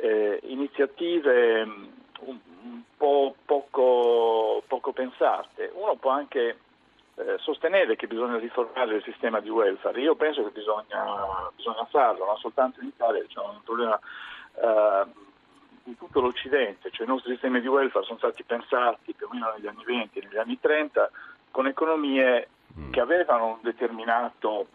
eh, 0.00 0.40
iniziative 0.44 1.66
mm, 1.66 1.84
un 2.62 2.82
po' 2.96 3.34
poco, 3.44 4.62
poco, 4.66 4.92
pensate. 4.92 5.70
Uno 5.74 5.96
può 5.96 6.10
anche 6.10 6.58
eh, 7.16 7.36
sostenere 7.38 7.96
che 7.96 8.06
bisogna 8.06 8.38
riformare 8.38 8.96
il 8.96 9.02
sistema 9.02 9.40
di 9.40 9.48
welfare, 9.48 10.00
io 10.00 10.14
penso 10.14 10.42
che 10.44 10.50
bisogna, 10.50 11.50
bisogna 11.54 11.84
farlo, 11.86 12.24
non 12.24 12.36
soltanto 12.38 12.80
in 12.80 12.88
Italia, 12.88 13.24
c'è 13.26 13.40
un 13.40 13.60
problema 13.64 13.98
eh, 14.54 15.04
in 15.84 15.96
tutto 15.96 16.20
l'Occidente, 16.20 16.90
cioè 16.90 17.06
i 17.06 17.08
nostri 17.08 17.32
sistemi 17.32 17.60
di 17.60 17.66
welfare 17.66 18.04
sono 18.04 18.18
stati 18.18 18.42
pensati 18.44 19.12
più 19.12 19.26
o 19.26 19.32
meno 19.32 19.52
negli 19.54 19.66
anni 19.66 19.84
20 19.84 20.18
e 20.18 20.22
negli 20.22 20.38
anni 20.38 20.58
30 20.60 21.10
con 21.50 21.66
economie 21.66 22.48
mm. 22.78 22.90
che 22.92 23.00
avevano 23.00 23.46
un 23.46 23.58
determinato 23.62 24.66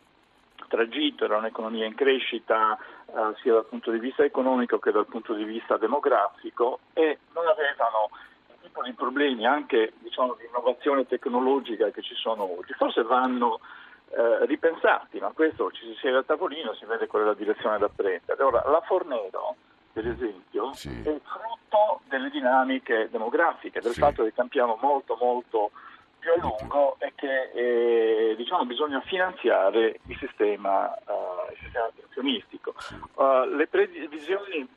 tragitto, 0.67 1.25
era 1.25 1.37
un'economia 1.37 1.85
in 1.85 1.95
crescita 1.95 2.77
eh, 3.05 3.35
sia 3.41 3.53
dal 3.53 3.65
punto 3.65 3.91
di 3.91 3.99
vista 3.99 4.23
economico 4.23 4.79
che 4.79 4.91
dal 4.91 5.07
punto 5.07 5.33
di 5.33 5.43
vista 5.43 5.77
demografico 5.77 6.79
e 6.93 7.19
non 7.33 7.47
avevano 7.47 8.09
il 8.49 8.55
tipo 8.61 8.83
di 8.83 8.93
problemi 8.93 9.45
anche 9.45 9.93
diciamo, 9.99 10.35
di 10.35 10.45
innovazione 10.45 11.05
tecnologica 11.07 11.89
che 11.89 12.01
ci 12.01 12.15
sono 12.15 12.43
oggi. 12.43 12.73
Forse 12.73 13.03
vanno 13.03 13.59
eh, 14.09 14.45
ripensati, 14.45 15.19
ma 15.19 15.31
questo 15.33 15.71
ci 15.71 15.85
si 15.85 15.95
siede 15.99 16.17
a 16.17 16.23
tavolino 16.23 16.71
e 16.71 16.75
si 16.75 16.85
vede 16.85 17.07
qual 17.07 17.23
è 17.23 17.25
la 17.25 17.33
direzione 17.33 17.77
da 17.77 17.89
prendere. 17.89 18.41
Ora, 18.43 18.63
la 18.69 18.81
Fornero, 18.81 19.55
per 19.91 20.07
esempio, 20.07 20.73
sì. 20.73 20.89
è 20.89 21.19
frutto 21.23 22.01
delle 22.07 22.29
dinamiche 22.29 23.09
demografiche, 23.11 23.81
del 23.81 23.93
sì. 23.93 23.99
fatto 23.99 24.23
che 24.23 24.33
cambiamo 24.33 24.77
molto 24.81 25.17
molto 25.19 25.71
più 26.25 26.31
a 26.33 26.37
lungo 26.37 26.95
è 26.97 27.11
che 27.13 27.51
eh, 27.53 28.35
diciamo, 28.35 28.65
bisogna 28.65 28.99
finanziare 29.01 29.99
il 30.07 30.17
sistema, 30.17 30.87
uh, 31.05 31.51
il 31.51 31.57
sistema 31.61 31.89
pensionistico. 31.95 32.73
Uh, 33.13 33.55
le 33.55 33.67
previsioni 33.67 34.67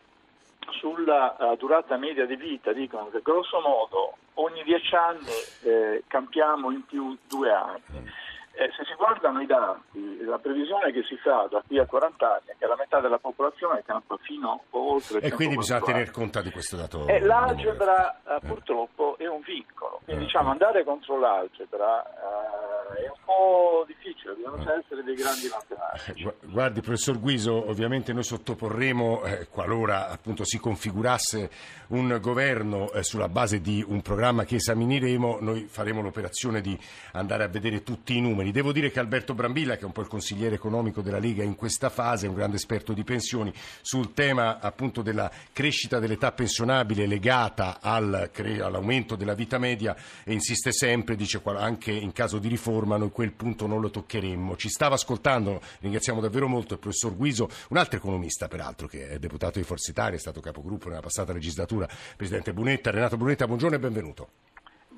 sulla 0.73 1.37
uh, 1.39 1.57
durata 1.57 1.97
media 1.97 2.27
di 2.27 2.37
vita 2.37 2.73
dicono 2.73 3.09
che 3.09 3.23
grosso 3.23 3.61
modo 3.61 4.17
ogni 4.35 4.63
dieci 4.63 4.95
anni 4.95 5.33
eh, 5.63 6.05
campiamo 6.07 6.71
in 6.71 6.85
più 6.85 7.17
due 7.27 7.51
anni. 7.51 8.27
Eh, 8.61 8.73
se 8.77 8.85
si 8.87 8.95
guardano 8.97 9.41
i 9.41 9.47
dati, 9.47 10.19
la 10.25 10.39
previsione 10.39 10.91
che 10.91 11.05
si 11.05 11.17
fa 11.19 11.47
da 11.49 11.63
qui 11.65 11.79
a 11.79 11.87
40 11.87 12.27
anni 12.27 12.47
è 12.47 12.57
che 12.59 12.67
la 12.67 12.75
metà 12.77 12.99
della 12.99 13.19
popolazione 13.19 13.85
campa 13.87 14.17
fino 14.23 14.65
oltre 14.71 15.21
E 15.21 15.31
quindi 15.31 15.55
bisogna 15.55 15.81
tener 15.81 16.11
conto 16.11 16.41
di 16.43 16.51
questo 16.51 16.75
dato. 16.75 17.07
E 17.07 17.21
l'algebra 17.21 18.21
eh, 18.27 18.41
purtroppo 18.45 19.17
è 19.17 19.29
un 19.29 19.43
vincolo, 19.43 20.01
quindi 20.03 20.25
eh. 20.25 20.27
diciamo 20.27 20.51
andare 20.51 20.83
contro 20.83 21.21
l'algebra 21.21 22.03
eh, 22.03 22.68
è 22.95 23.09
un 23.09 23.19
po' 23.25 23.85
difficile, 23.87 24.35
bisogna 24.35 24.75
eh. 24.75 24.79
essere 24.79 25.03
dei 25.03 25.15
grandi 25.15 25.49
matematici. 25.49 26.23
Eh, 26.23 26.35
guardi 26.47 26.81
professor 26.81 27.19
Guiso, 27.19 27.69
ovviamente 27.69 28.13
noi 28.13 28.23
sottoporremo, 28.23 29.23
qualora 29.51 30.09
appunto 30.09 30.45
si 30.45 30.59
configurasse 30.59 31.51
un 31.89 32.19
governo 32.21 32.91
sulla 33.01 33.29
base 33.29 33.61
di 33.61 33.85
un 33.87 34.01
programma 34.01 34.45
che 34.45 34.57
esamineremo, 34.57 35.39
noi 35.41 35.67
faremo 35.69 36.01
l'operazione 36.01 36.61
di 36.61 36.79
andare 37.13 37.45
a 37.45 37.49
vedere 37.49 37.83
tutti 37.83 38.17
i 38.17 38.21
numeri. 38.21 38.53
Devo 38.53 38.73
dire 38.73 38.91
che 38.91 39.01
Alberto 39.01 39.35
Brambilla, 39.35 39.77
che 39.77 39.83
è 39.83 39.87
un 39.87 39.93
po' 39.93 40.01
il 40.01 40.09
consigliere 40.09 40.55
economico 40.55 41.03
della 41.03 41.19
Lega 41.19 41.43
in 41.43 41.55
questa 41.55 41.91
fase, 41.91 42.27
è 42.27 42.29
un 42.29 42.35
grande 42.35 42.57
esperto 42.57 42.93
di 42.93 43.05
pensioni, 43.05 43.53
sul 43.83 44.15
tema 44.15 44.61
appunto 44.61 45.03
della 45.03 45.31
crescita 45.53 45.99
dell'età 45.99 46.33
pensionabile 46.33 47.07
legata 47.07 47.79
al, 47.81 48.31
all'aumento 48.63 49.17
della 49.17 49.35
vita 49.35 49.59
media 49.59 49.97
e 50.25 50.33
insiste 50.33 50.73
sempre, 50.73 51.17
dice 51.17 51.41
anche 51.45 51.93
in 51.93 52.13
caso 52.13 52.39
di 52.39 52.49
riforma 52.49 52.77
noi 52.87 53.11
quel 53.11 53.33
punto 53.33 53.67
non 53.67 53.81
lo 53.81 53.91
toccheremmo. 53.91 54.57
Ci 54.57 54.69
stava 54.69 54.95
ascoltando, 54.95 55.61
ringraziamo 55.81 56.21
davvero 56.21 56.49
molto 56.49 56.75
il 56.75 56.81
professor 56.81 57.17
Guiso, 57.17 57.49
un 57.71 57.77
altro 57.77 57.99
economista 57.99 58.49
peraltro 58.49 58.87
che 58.87 59.09
è 59.09 59.19
deputato 59.19 59.59
di 59.59 59.65
Forza 59.65 59.91
Italia, 59.91 60.17
è 60.17 60.21
stato 60.21 60.41
capogruppo 60.41 60.89
nella 60.89 61.01
passata 61.01 61.33
legislatura, 61.33 61.89
Presidente 62.17 62.53
Brunetta. 62.53 62.91
Renato 62.91 63.17
Brunetta, 63.17 63.47
buongiorno 63.47 63.77
e 63.77 63.79
benvenuto. 63.79 64.29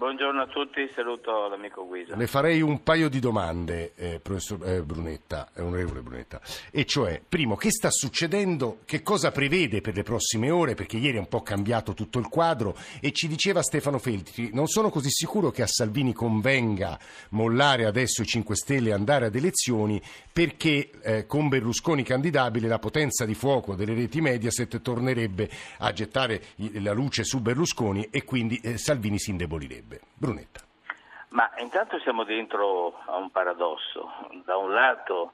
Buongiorno 0.00 0.40
a 0.40 0.46
tutti, 0.46 0.90
saluto 0.94 1.46
l'amico 1.48 1.86
Guisa. 1.86 2.16
Le 2.16 2.26
farei 2.26 2.62
un 2.62 2.82
paio 2.82 3.10
di 3.10 3.18
domande, 3.20 3.92
eh, 3.96 4.18
professor 4.18 4.66
eh, 4.66 4.82
Brunetta, 4.82 5.50
eh, 5.54 5.60
onorevole 5.60 6.00
Brunetta, 6.00 6.40
e 6.70 6.86
cioè, 6.86 7.20
primo, 7.28 7.54
che 7.54 7.70
sta 7.70 7.90
succedendo, 7.90 8.78
che 8.86 9.02
cosa 9.02 9.30
prevede 9.30 9.82
per 9.82 9.94
le 9.94 10.02
prossime 10.02 10.50
ore, 10.50 10.72
perché 10.72 10.96
ieri 10.96 11.18
è 11.18 11.20
un 11.20 11.28
po' 11.28 11.42
cambiato 11.42 11.92
tutto 11.92 12.18
il 12.18 12.28
quadro, 12.28 12.74
e 12.98 13.12
ci 13.12 13.28
diceva 13.28 13.62
Stefano 13.62 13.98
Feltri, 13.98 14.48
non 14.54 14.68
sono 14.68 14.88
così 14.88 15.10
sicuro 15.10 15.50
che 15.50 15.60
a 15.60 15.66
Salvini 15.66 16.14
convenga 16.14 16.98
mollare 17.32 17.84
adesso 17.84 18.22
i 18.22 18.26
5 18.26 18.56
Stelle 18.56 18.88
e 18.88 18.94
andare 18.94 19.26
ad 19.26 19.34
elezioni, 19.34 20.00
perché 20.32 20.92
eh, 21.02 21.26
con 21.26 21.48
Berlusconi 21.48 22.04
candidabile 22.04 22.68
la 22.68 22.78
potenza 22.78 23.26
di 23.26 23.34
fuoco 23.34 23.74
delle 23.74 23.92
reti 23.92 24.22
Mediaset 24.22 24.80
tornerebbe 24.80 25.50
a 25.76 25.92
gettare 25.92 26.40
la 26.80 26.92
luce 26.92 27.22
su 27.22 27.42
Berlusconi 27.42 28.08
e 28.10 28.24
quindi 28.24 28.58
eh, 28.62 28.78
Salvini 28.78 29.18
si 29.18 29.28
indebolirebbe 29.28 29.89
sarebbe. 29.90 30.00
Brunetta. 30.14 30.60
Ma 31.30 31.50
intanto 31.58 31.98
siamo 32.00 32.24
dentro 32.24 32.98
a 33.06 33.16
un 33.16 33.30
paradosso. 33.30 34.10
Da 34.44 34.56
un 34.56 34.72
lato 34.72 35.32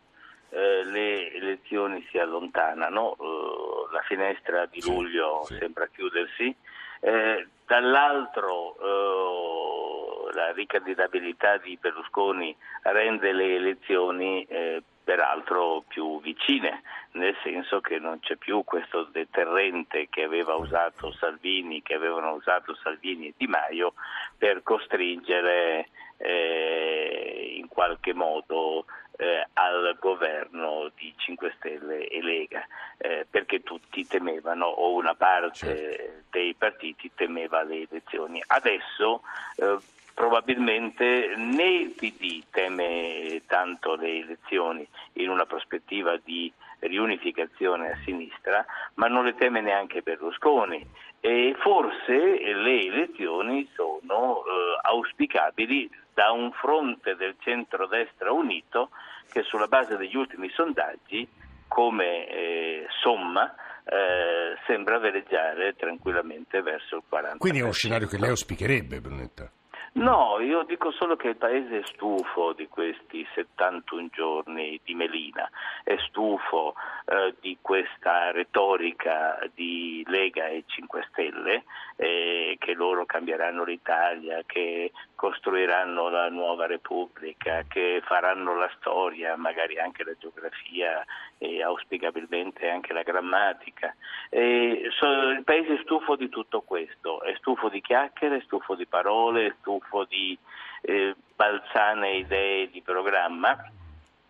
eh, 0.50 0.84
le 0.84 1.32
elezioni 1.32 2.06
si 2.10 2.18
allontanano, 2.18 3.16
eh, 3.18 3.92
la 3.92 4.02
finestra 4.02 4.66
di 4.66 4.82
luglio 4.82 5.44
sì, 5.44 5.54
sì. 5.54 5.58
sembra 5.60 5.86
chiudersi, 5.86 6.54
eh, 7.00 7.48
dall'altro 7.66 8.76
eh, 8.80 10.34
la 10.34 10.52
ricandidabilità 10.52 11.56
di 11.58 11.78
Berlusconi 11.80 12.54
rende 12.82 13.32
le 13.32 13.54
elezioni 13.56 14.44
eh, 14.44 14.82
peraltro 15.06 15.84
più 15.86 16.20
vicine, 16.20 16.82
nel 17.12 17.36
senso 17.44 17.80
che 17.80 18.00
non 18.00 18.18
c'è 18.18 18.34
più 18.34 18.64
questo 18.64 19.04
deterrente 19.04 20.08
che 20.10 20.24
aveva 20.24 20.56
usato 20.56 21.12
Salvini, 21.12 21.80
che 21.80 21.94
avevano 21.94 22.32
usato 22.32 22.74
Salvini 22.74 23.28
e 23.28 23.34
Di 23.36 23.46
Maio 23.46 23.94
per 24.36 24.64
costringere 24.64 25.90
eh, 26.16 27.54
in 27.56 27.68
qualche 27.68 28.14
modo 28.14 28.86
eh, 29.16 29.46
al 29.52 29.96
governo 30.00 30.90
di 30.96 31.14
5 31.16 31.54
Stelle 31.56 32.08
e 32.08 32.20
Lega, 32.20 32.66
eh, 32.98 33.28
perché 33.30 33.62
tutti 33.62 34.04
temevano, 34.08 34.66
o 34.66 34.92
una 34.94 35.14
parte 35.14 35.54
certo. 35.54 36.22
dei 36.30 36.52
partiti 36.54 37.12
temeva 37.14 37.62
le 37.62 37.86
elezioni. 37.88 38.42
Adesso 38.44 39.22
eh, 39.58 39.76
probabilmente 40.16 41.34
né 41.36 41.68
il 41.68 41.90
PD 41.90 42.44
teme 42.50 43.42
tanto 43.46 43.96
le 43.96 44.20
elezioni 44.20 44.88
in 45.14 45.28
una 45.28 45.44
prospettiva 45.44 46.16
di 46.16 46.50
riunificazione 46.78 47.90
a 47.90 47.98
sinistra, 48.02 48.64
ma 48.94 49.08
non 49.08 49.24
le 49.24 49.34
teme 49.34 49.60
neanche 49.60 50.00
Berlusconi 50.00 50.82
e 51.20 51.54
forse 51.58 52.14
le 52.14 52.86
elezioni 52.86 53.68
sono 53.74 54.38
eh, 54.38 54.78
auspicabili 54.88 55.90
da 56.14 56.30
un 56.30 56.50
fronte 56.52 57.14
del 57.14 57.34
centrodestra 57.40 58.32
unito 58.32 58.88
che 59.30 59.42
sulla 59.42 59.66
base 59.66 59.98
degli 59.98 60.16
ultimi 60.16 60.48
sondaggi 60.48 61.28
come 61.68 62.26
eh, 62.26 62.86
somma 63.02 63.54
eh, 63.84 64.56
sembra 64.66 64.98
veleggiare 64.98 65.76
tranquillamente 65.76 66.62
verso 66.62 66.96
il 66.96 67.02
40%. 67.10 67.36
Quindi 67.36 67.58
è 67.58 67.62
uno 67.62 67.72
scenario 67.72 68.06
che 68.06 68.16
lei 68.16 68.30
auspicherebbe, 68.30 69.00
Brunetta? 69.02 69.50
No, 69.96 70.40
io 70.40 70.62
dico 70.64 70.90
solo 70.90 71.16
che 71.16 71.28
il 71.28 71.36
Paese 71.36 71.78
è 71.78 71.82
stufo 71.84 72.52
di 72.52 72.68
questi 72.68 73.26
71 73.34 74.08
giorni 74.12 74.78
di 74.84 74.94
Melina, 74.94 75.48
è 75.84 75.96
stufo 76.08 76.74
eh, 77.06 77.34
di 77.40 77.56
questa 77.62 78.30
retorica 78.30 79.38
di 79.54 80.04
Lega 80.06 80.48
e 80.48 80.64
5 80.66 81.06
Stelle, 81.08 81.64
eh, 81.96 82.56
che 82.58 82.74
loro 82.74 83.06
cambieranno 83.06 83.64
l'Italia, 83.64 84.42
che 84.44 84.92
costruiranno 85.16 86.08
la 86.08 86.28
nuova 86.28 86.66
Repubblica, 86.66 87.64
che 87.66 88.00
faranno 88.04 88.54
la 88.54 88.70
storia, 88.78 89.34
magari 89.36 89.78
anche 89.78 90.04
la 90.04 90.14
geografia 90.16 91.04
e 91.38 91.62
auspicabilmente 91.62 92.68
anche 92.68 92.92
la 92.92 93.02
grammatica. 93.02 93.96
E, 94.28 94.82
il 94.84 95.42
Paese 95.44 95.74
è 95.74 95.80
stufo 95.82 96.14
di 96.14 96.28
tutto 96.28 96.60
questo, 96.60 97.22
è 97.22 97.34
stufo 97.38 97.68
di 97.68 97.80
chiacchiere, 97.80 98.36
è 98.36 98.42
stufo 98.42 98.76
di 98.76 98.86
parole, 98.86 99.46
è 99.46 99.54
stufo 99.58 100.04
di 100.04 100.38
eh, 100.82 101.16
balzane 101.34 102.18
idee 102.18 102.70
di 102.70 102.82
programma. 102.82 103.56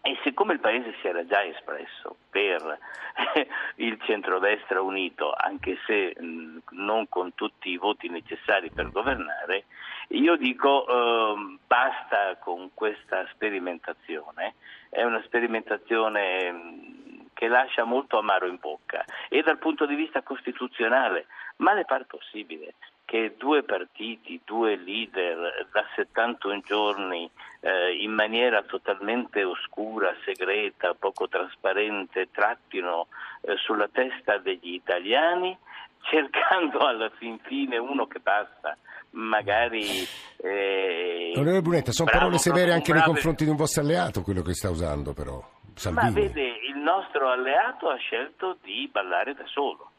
E 0.06 0.16
siccome 0.22 0.52
il 0.52 0.60
Paese 0.60 0.94
si 1.00 1.08
era 1.08 1.26
già 1.26 1.42
espresso 1.42 2.18
per 2.30 2.78
il 3.82 4.00
centrodestra 4.02 4.80
unito, 4.80 5.32
anche 5.32 5.76
se 5.84 6.14
non 6.70 7.08
con 7.08 7.34
tutti 7.34 7.70
i 7.70 7.76
voti 7.76 8.08
necessari 8.08 8.70
per 8.70 8.92
governare, 8.92 9.64
io 10.10 10.36
dico 10.36 10.86
eh, 10.86 11.58
basta 11.66 12.36
con 12.38 12.70
questa 12.72 13.26
sperimentazione, 13.32 14.54
è 14.90 15.02
una 15.02 15.20
sperimentazione 15.22 17.24
che 17.34 17.48
lascia 17.48 17.82
molto 17.82 18.16
amaro 18.16 18.46
in 18.46 18.58
bocca 18.60 19.04
e 19.28 19.42
dal 19.42 19.58
punto 19.58 19.86
di 19.86 19.96
vista 19.96 20.22
costituzionale, 20.22 21.26
ma 21.56 21.72
le 21.72 21.84
pare 21.84 22.04
possibile 22.04 22.74
che 23.06 23.36
due 23.38 23.62
partiti, 23.62 24.40
due 24.44 24.76
leader 24.76 25.68
da 25.72 25.86
71 25.94 26.60
giorni 26.66 27.30
eh, 27.60 27.96
in 28.02 28.10
maniera 28.10 28.62
totalmente 28.64 29.44
oscura, 29.44 30.12
segreta, 30.24 30.94
poco 30.94 31.28
trasparente 31.28 32.28
trattino 32.32 33.06
eh, 33.42 33.56
sulla 33.58 33.88
testa 33.90 34.38
degli 34.38 34.74
italiani 34.74 35.56
cercando 36.02 36.80
alla 36.80 37.08
fin 37.16 37.38
fine 37.44 37.78
uno 37.78 38.06
che 38.06 38.20
passa 38.20 38.76
magari 39.10 40.04
eh, 40.38 41.32
Onorevole 41.34 41.62
Brunetta, 41.62 41.92
sono 41.92 42.10
bravo, 42.10 42.24
parole 42.24 42.38
severe 42.38 42.72
anche 42.72 42.92
bravo. 42.92 43.06
nei 43.06 43.14
confronti 43.14 43.44
di 43.44 43.50
un 43.50 43.56
vostro 43.56 43.82
alleato 43.82 44.22
quello 44.22 44.42
che 44.42 44.52
sta 44.52 44.68
usando 44.68 45.12
però 45.14 45.42
Salvini. 45.74 46.04
ma 46.06 46.12
vede 46.12 46.42
il 46.42 46.76
nostro 46.76 47.30
alleato 47.30 47.88
ha 47.88 47.96
scelto 47.96 48.58
di 48.62 48.88
ballare 48.92 49.34
da 49.34 49.46
solo 49.46 49.92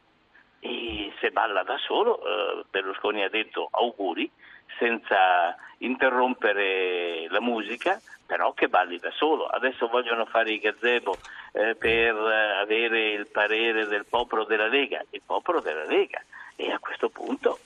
e 0.68 1.14
se 1.20 1.32
balla 1.32 1.64
da 1.64 1.78
solo 1.78 2.20
eh, 2.20 2.66
Berlusconi 2.70 3.24
ha 3.24 3.30
detto 3.30 3.70
auguri 3.72 4.30
senza 4.78 5.56
interrompere 5.80 7.28
la 7.30 7.40
musica 7.40 8.00
però 8.26 8.52
che 8.52 8.68
balli 8.68 9.00
da 9.00 9.10
solo. 9.12 9.46
Adesso 9.46 9.88
vogliono 9.88 10.26
fare 10.26 10.52
i 10.52 10.60
gazebo 10.60 11.16
eh, 11.54 11.76
per 11.76 12.14
eh, 12.14 12.60
avere 12.60 13.12
il 13.12 13.28
parere 13.28 13.86
del 13.86 14.06
popolo 14.06 14.44
della 14.44 14.68
Lega, 14.68 15.02
il 15.12 15.22
popolo 15.26 15.62
della 15.62 15.86
Lega. 15.86 16.22
E 16.58 16.70
a 16.70 16.80
questo 16.80 17.08
punto 17.08 17.58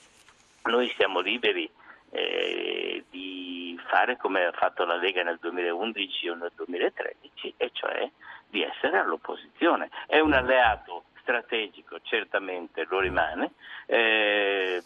noi 0.64 0.88
siamo 0.96 1.18
liberi 1.18 1.68
di 3.08 3.80
fare 3.86 4.18
come 4.18 4.44
ha 4.44 4.52
fatto 4.52 4.84
la 4.84 4.96
Lega 4.96 5.22
nel 5.22 5.38
2011 5.40 6.28
o 6.28 6.34
nel 6.34 6.52
2013, 6.54 7.54
e 7.56 7.70
cioè 7.72 8.08
di 8.48 8.62
essere 8.62 8.98
all'opposizione. 8.98 9.88
È 10.06 10.20
un 10.20 10.34
alleato 10.34 11.04
strategico, 11.22 11.98
certamente 12.02 12.84
lo 12.88 13.00
rimane. 13.00 13.52
Eh, 13.86 14.82